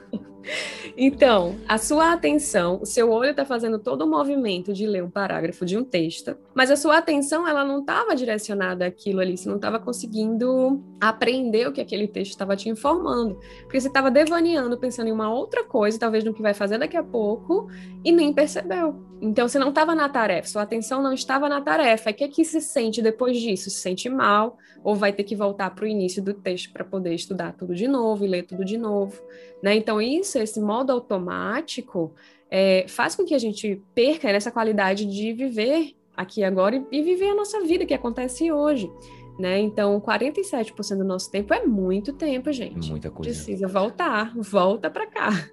[0.95, 5.09] Então, a sua atenção, o seu olho está fazendo todo o movimento de ler um
[5.09, 9.49] parágrafo de um texto, mas a sua atenção ela não estava direcionada àquilo ali, você
[9.49, 14.77] não estava conseguindo aprender o que aquele texto estava te informando, porque você estava devaneando,
[14.77, 17.67] pensando em uma outra coisa, talvez no que vai fazer daqui a pouco,
[18.05, 19.03] e nem percebeu.
[19.21, 22.09] Então, você não estava na tarefa, sua atenção não estava na tarefa.
[22.09, 23.69] O que, é que se sente depois disso?
[23.69, 27.13] Se sente mal, ou vai ter que voltar para o início do texto para poder
[27.13, 29.21] estudar tudo de novo e ler tudo de novo.
[29.61, 29.75] Né?
[29.75, 32.13] Então, isso, esse modo automático,
[32.49, 37.01] é, faz com que a gente perca essa qualidade de viver aqui agora e, e
[37.01, 38.91] viver a nossa vida que acontece hoje.
[39.39, 39.59] Né?
[39.59, 42.89] Então, 47% do nosso tempo é muito tempo, gente.
[42.89, 43.31] Muita coisa.
[43.31, 45.49] Precisa voltar, volta para cá.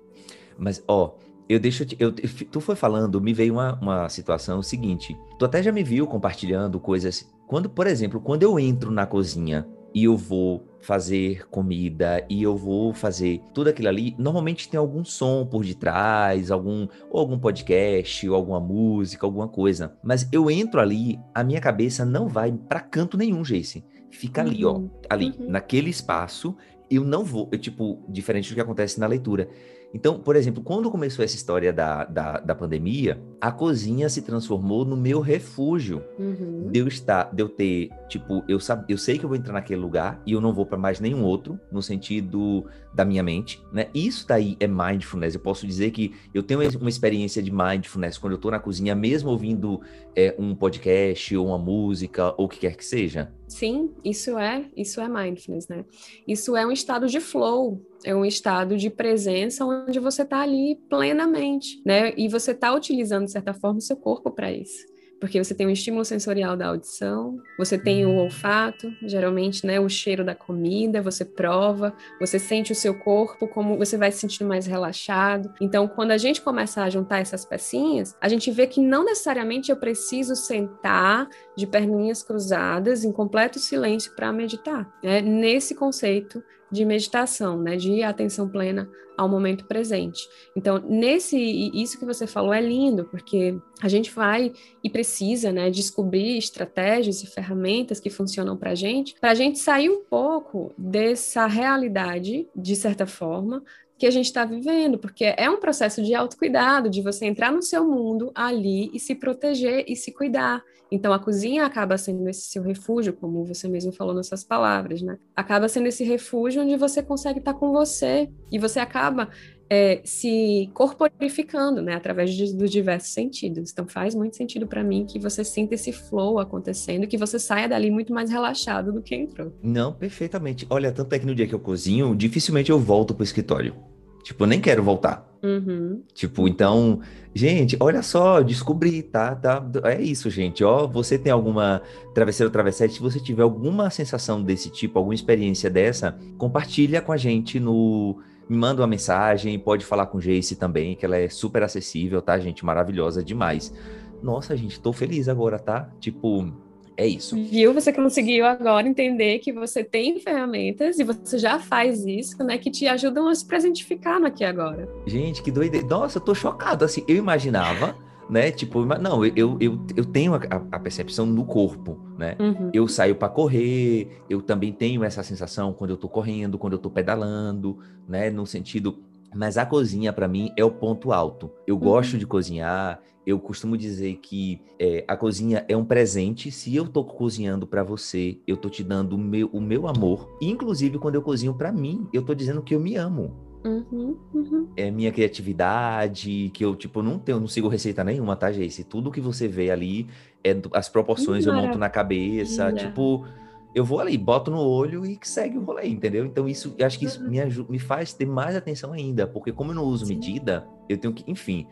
[0.59, 1.15] Mas, ó,
[1.49, 1.85] eu deixo.
[1.99, 5.17] Eu, tu foi falando, me veio uma, uma situação seguinte.
[5.39, 7.29] Tu até já me viu compartilhando coisas.
[7.47, 12.57] Quando, por exemplo, quando eu entro na cozinha e eu vou fazer comida e eu
[12.57, 18.29] vou fazer tudo aquilo ali, normalmente tem algum som por detrás, algum ou algum podcast,
[18.29, 19.97] ou alguma música, alguma coisa.
[20.03, 23.85] Mas eu entro ali, a minha cabeça não vai para canto nenhum, Jace.
[24.11, 24.91] Fica ali, ó, uhum.
[25.09, 25.51] ali, uhum.
[25.51, 26.57] naquele espaço,
[26.91, 29.49] eu não vou, eu, tipo, diferente do que acontece na leitura
[29.93, 34.85] Então, por exemplo, quando começou essa história da, da, da pandemia, a cozinha se transformou
[34.85, 36.03] no meu refúgio.
[36.19, 36.69] Uhum.
[36.71, 39.53] De eu estar, de eu ter, tipo, eu, sab, eu sei que eu vou entrar
[39.53, 42.65] naquele lugar e eu não vou para mais nenhum outro, no sentido
[42.95, 43.89] da minha mente, né?
[43.93, 45.35] Isso daí é mindfulness.
[45.35, 48.95] Eu posso dizer que eu tenho uma experiência de mindfulness quando eu tô na cozinha,
[48.95, 49.81] mesmo ouvindo
[50.15, 53.33] é, um podcast ou uma música ou o que quer que seja.
[53.51, 55.85] Sim, isso é, isso é mindfulness, né?
[56.27, 60.77] Isso é um estado de flow, é um estado de presença onde você está ali
[60.89, 62.15] plenamente, né?
[62.17, 64.90] E você está utilizando, de certa forma, o seu corpo para isso
[65.21, 69.89] porque você tem um estímulo sensorial da audição, você tem o olfato, geralmente, né, o
[69.89, 74.49] cheiro da comida, você prova, você sente o seu corpo como você vai se sentindo
[74.49, 75.53] mais relaxado.
[75.61, 79.71] Então, quando a gente começa a juntar essas pecinhas, a gente vê que não necessariamente
[79.71, 84.91] eu preciso sentar de perninhas cruzadas em completo silêncio para meditar.
[85.03, 85.21] Né?
[85.21, 90.27] Nesse conceito de meditação, né, de atenção plena ao momento presente.
[90.57, 91.37] Então, nesse
[91.75, 94.53] isso que você falou é lindo, porque a gente vai
[94.83, 99.91] e precisa, né, descobrir estratégias e ferramentas que funcionam para gente, para a gente sair
[99.91, 103.63] um pouco dessa realidade, de certa forma,
[104.01, 107.61] que a gente está vivendo, porque é um processo de autocuidado, de você entrar no
[107.61, 110.65] seu mundo ali e se proteger e se cuidar.
[110.91, 115.03] Então, a cozinha acaba sendo esse seu refúgio, como você mesmo falou nas suas palavras,
[115.03, 115.19] né?
[115.37, 119.29] Acaba sendo esse refúgio onde você consegue estar com você e você acaba
[119.69, 123.71] é, se corporificando, né, através de, dos diversos sentidos.
[123.71, 127.69] Então, faz muito sentido para mim que você sinta esse flow acontecendo, que você saia
[127.69, 129.53] dali muito mais relaxado do que entrou.
[129.63, 130.67] Não, perfeitamente.
[130.71, 133.90] Olha, tanto é que no dia que eu cozinho, dificilmente eu volto pro escritório.
[134.23, 135.31] Tipo, eu nem quero voltar.
[135.43, 136.03] Uhum.
[136.13, 137.01] Tipo, então,
[137.35, 139.35] gente, olha só, descobri, tá?
[139.35, 140.63] tá é isso, gente.
[140.63, 141.83] Ó, você tem alguma
[142.15, 147.13] travesseiro ou travessete, se você tiver alguma sensação desse tipo, alguma experiência dessa, compartilha com
[147.13, 148.21] a gente no.
[148.49, 152.37] Me manda uma mensagem, pode falar com Jace também, que ela é super acessível, tá,
[152.39, 152.65] gente?
[152.65, 153.73] Maravilhosa demais.
[154.21, 155.89] Nossa, gente, tô feliz agora, tá?
[156.01, 156.53] Tipo,
[157.01, 157.35] é isso.
[157.35, 157.73] Viu?
[157.73, 162.59] Você conseguiu agora entender que você tem ferramentas e você já faz isso, né?
[162.59, 164.87] Que te ajudam a se presentificar no aqui agora.
[165.07, 165.87] Gente, que doideira.
[165.87, 166.85] Nossa, eu tô chocado.
[166.85, 167.97] Assim, eu imaginava.
[168.29, 168.53] né?
[168.53, 170.41] Tipo, não, eu, eu, eu tenho a,
[170.71, 172.37] a percepção no corpo, né?
[172.39, 172.71] Uhum.
[172.73, 176.79] Eu saio para correr, eu também tenho essa sensação quando eu tô correndo, quando eu
[176.79, 178.31] tô pedalando, né?
[178.31, 179.03] No sentido.
[179.35, 181.51] Mas a cozinha, para mim, é o ponto alto.
[181.67, 181.81] Eu uhum.
[181.81, 183.01] gosto de cozinhar,
[183.31, 186.51] eu costumo dizer que é, a cozinha é um presente.
[186.51, 190.29] Se eu tô cozinhando para você, eu tô te dando o meu, o meu amor.
[190.41, 193.35] Inclusive, quando eu cozinho para mim, eu tô dizendo que eu me amo.
[193.65, 194.69] Uhum, uhum.
[194.75, 198.85] É minha criatividade, que eu, tipo, não tenho, não sigo receita nenhuma, tá, Jace?
[198.85, 200.07] Tudo que você vê ali,
[200.43, 203.27] é as proporções eu monto na cabeça, tipo,
[203.75, 206.25] eu vou ali, boto no olho e segue o rolê, entendeu?
[206.25, 207.29] Então isso, acho que isso uhum.
[207.29, 210.15] me, ajuda, me faz ter mais atenção ainda, porque como eu não uso Sim.
[210.15, 211.67] medida, eu tenho que, enfim,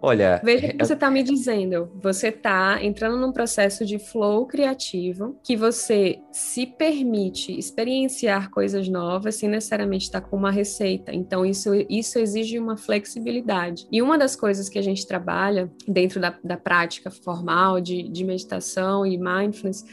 [0.00, 0.40] Olha.
[0.44, 1.90] Veja o que é você está me dizendo.
[2.02, 9.36] Você está entrando num processo de flow criativo que você se permite experienciar coisas novas
[9.36, 11.14] sem necessariamente estar com uma receita.
[11.14, 13.86] Então, isso, isso exige uma flexibilidade.
[13.90, 18.24] E uma das coisas que a gente trabalha dentro da, da prática formal de, de
[18.24, 19.84] meditação e mindfulness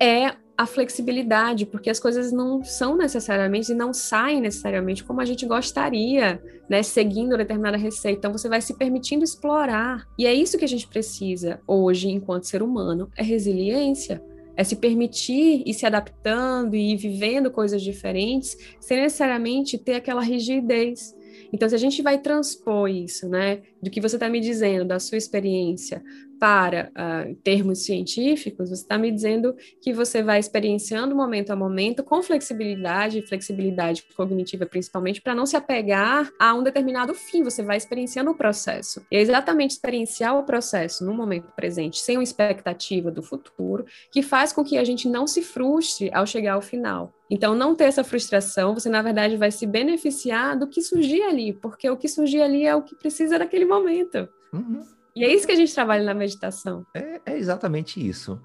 [0.00, 5.24] é a flexibilidade, porque as coisas não são necessariamente e não saem necessariamente como a
[5.24, 6.38] gente gostaria,
[6.68, 8.18] né, seguindo determinada receita.
[8.18, 10.06] Então você vai se permitindo explorar.
[10.18, 14.22] E é isso que a gente precisa hoje enquanto ser humano, é resiliência.
[14.54, 21.16] É se permitir ir se adaptando e vivendo coisas diferentes, sem necessariamente ter aquela rigidez.
[21.50, 24.98] Então, se a gente vai transpor isso, né, do que você está me dizendo, da
[24.98, 26.02] sua experiência,
[26.40, 32.02] para uh, termos científicos, você está me dizendo que você vai experienciando momento a momento
[32.02, 37.76] com flexibilidade, flexibilidade cognitiva principalmente, para não se apegar a um determinado fim, você vai
[37.76, 39.04] experienciando o processo.
[39.12, 44.22] E é exatamente experienciar o processo no momento presente, sem uma expectativa do futuro, que
[44.22, 47.12] faz com que a gente não se frustre ao chegar ao final.
[47.30, 51.52] Então, não ter essa frustração, você na verdade vai se beneficiar do que surgir ali,
[51.52, 54.26] porque o que surgir ali é o que precisa naquele momento.
[54.52, 54.82] Uhum.
[55.14, 56.86] E é isso que a gente trabalha na meditação.
[56.94, 58.40] É, é exatamente isso.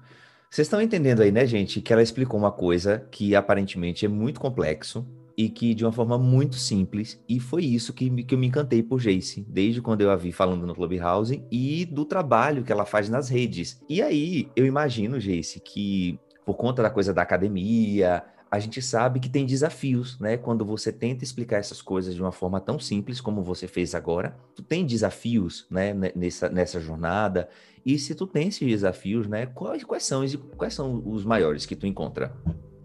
[0.50, 4.40] Vocês estão entendendo aí, né, gente, que ela explicou uma coisa que aparentemente é muito
[4.40, 5.06] complexo
[5.36, 8.82] e que de uma forma muito simples, e foi isso que, que eu me encantei
[8.82, 12.86] por Jace, desde quando eu a vi falando no Clubhouse e do trabalho que ela
[12.86, 13.82] faz nas redes.
[13.88, 18.24] E aí, eu imagino, Jace, que por conta da coisa da academia,
[18.56, 20.36] a gente sabe que tem desafios, né?
[20.36, 24.34] Quando você tenta explicar essas coisas de uma forma tão simples como você fez agora,
[24.54, 25.92] tu tem desafios, né?
[26.14, 27.48] Nessa, nessa jornada.
[27.84, 29.44] E se tu tem esses desafios, né?
[29.46, 30.24] Quais, quais são
[30.56, 32.34] quais são os maiores que tu encontra?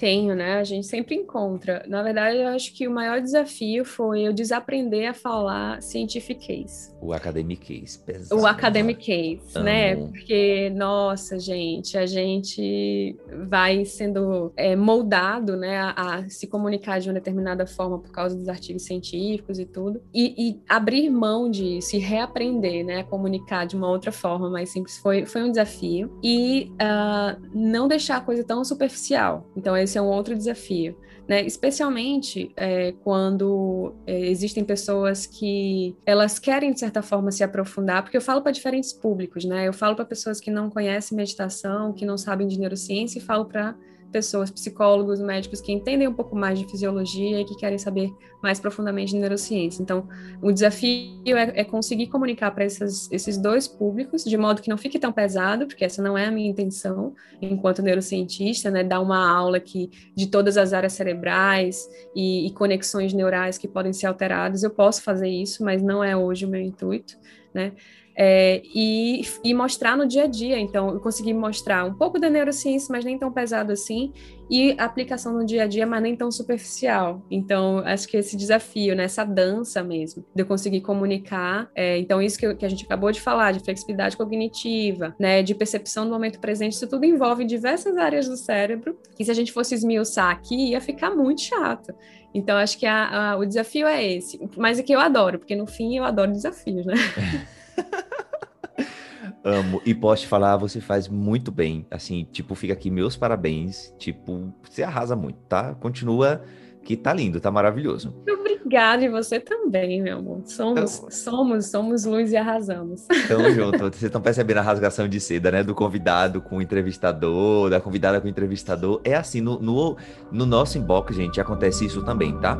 [0.01, 0.57] Tenho, né?
[0.57, 1.85] A gente sempre encontra.
[1.87, 6.91] Na verdade, eu acho que o maior desafio foi eu desaprender a falar scientific case.
[6.99, 8.41] O academic case, pesado.
[8.41, 9.95] O academic case, né?
[9.95, 13.15] Porque, nossa, gente, a gente
[13.47, 18.35] vai sendo é, moldado, né, a, a, se comunicar de uma determinada forma por causa
[18.35, 23.67] dos artigos científicos e tudo, e, e abrir mão de se reaprender, né, a comunicar
[23.67, 26.11] de uma outra forma mais simples foi, foi um desafio.
[26.23, 29.45] E uh, não deixar a coisa tão superficial.
[29.55, 30.97] Então, esse é um outro desafio.
[31.27, 31.45] Né?
[31.45, 38.17] Especialmente é, quando é, existem pessoas que elas querem, de certa forma, se aprofundar, porque
[38.17, 39.67] eu falo para diferentes públicos, né?
[39.67, 43.45] Eu falo para pessoas que não conhecem meditação, que não sabem de neurociência, e falo
[43.45, 43.75] para
[44.11, 48.59] pessoas, psicólogos, médicos que entendem um pouco mais de fisiologia e que querem saber mais
[48.59, 49.81] profundamente de neurociência.
[49.81, 50.07] Então,
[50.41, 54.99] o desafio é, é conseguir comunicar para esses dois públicos de modo que não fique
[54.99, 59.59] tão pesado, porque essa não é a minha intenção enquanto neurocientista, né, dar uma aula
[59.59, 64.63] que de todas as áreas cerebrais e, e conexões neurais que podem ser alteradas.
[64.63, 67.17] Eu posso fazer isso, mas não é hoje o meu intuito,
[67.53, 67.73] né?
[68.15, 70.59] É, e, e, mostrar no dia a dia.
[70.59, 74.11] Então, eu consegui mostrar um pouco da neurociência, mas nem tão pesado assim,
[74.49, 77.25] e aplicação no dia a dia, mas nem tão superficial.
[77.31, 81.69] Então, acho que esse desafio, né, essa dança mesmo, de eu conseguir comunicar.
[81.73, 85.55] É, então, isso que, que, a gente acabou de falar, de flexibilidade cognitiva, né, de
[85.55, 89.53] percepção do momento presente, isso tudo envolve diversas áreas do cérebro, que se a gente
[89.53, 91.93] fosse esmiuçar aqui, ia ficar muito chato.
[92.33, 94.39] Então, acho que a, a, o desafio é esse.
[94.57, 96.95] Mas é que eu adoro, porque no fim eu adoro desafios, né?
[99.43, 99.81] Amo.
[99.85, 101.85] E posso te falar, você faz muito bem.
[101.89, 103.93] Assim, tipo, fica aqui meus parabéns.
[103.97, 105.73] Tipo, você arrasa muito, tá?
[105.75, 106.43] Continua
[106.83, 108.15] que tá lindo, tá maravilhoso.
[108.27, 110.41] Obrigada, e você também, meu amor.
[110.45, 113.05] Somos, então, somos, somos luz e arrasamos.
[113.27, 113.77] Tamo junto.
[113.79, 115.63] Vocês estão percebendo a rasgação de seda, né?
[115.63, 119.01] Do convidado com o entrevistador, da convidada com o entrevistador.
[119.03, 119.97] É assim, no, no,
[120.31, 122.57] no nosso inbox, gente, acontece isso também, tá?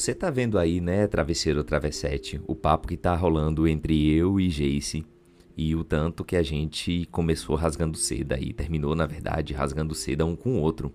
[0.00, 4.48] Você tá vendo aí, né, travesseiro travessete, o papo que tá rolando entre eu e
[4.48, 5.04] Jace
[5.54, 10.24] e o tanto que a gente começou rasgando seda e terminou, na verdade, rasgando seda
[10.24, 10.90] um com o outro.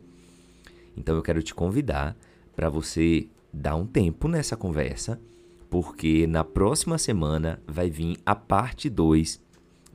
[0.97, 2.17] Então eu quero te convidar
[2.55, 5.21] para você dar um tempo nessa conversa,
[5.69, 9.39] porque na próxima semana vai vir a parte 2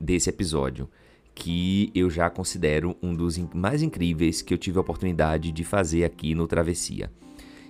[0.00, 0.88] desse episódio,
[1.34, 6.04] que eu já considero um dos mais incríveis que eu tive a oportunidade de fazer
[6.04, 7.10] aqui no Travessia.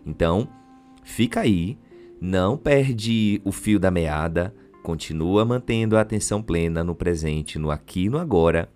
[0.04, 0.46] Então,
[1.02, 1.78] Fica aí,
[2.20, 8.04] não perde o fio da meada, continua mantendo a atenção plena no presente, no aqui
[8.04, 8.68] e no agora,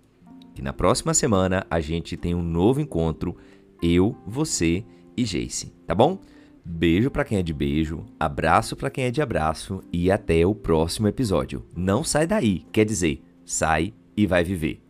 [0.53, 3.35] que na próxima semana a gente tem um novo encontro,
[3.81, 4.85] eu, você
[5.17, 6.19] e Jace, tá bom?
[6.63, 10.55] Beijo para quem é de beijo, abraço para quem é de abraço e até o
[10.55, 11.63] próximo episódio.
[11.75, 14.84] Não sai daí, quer dizer, sai e vai viver.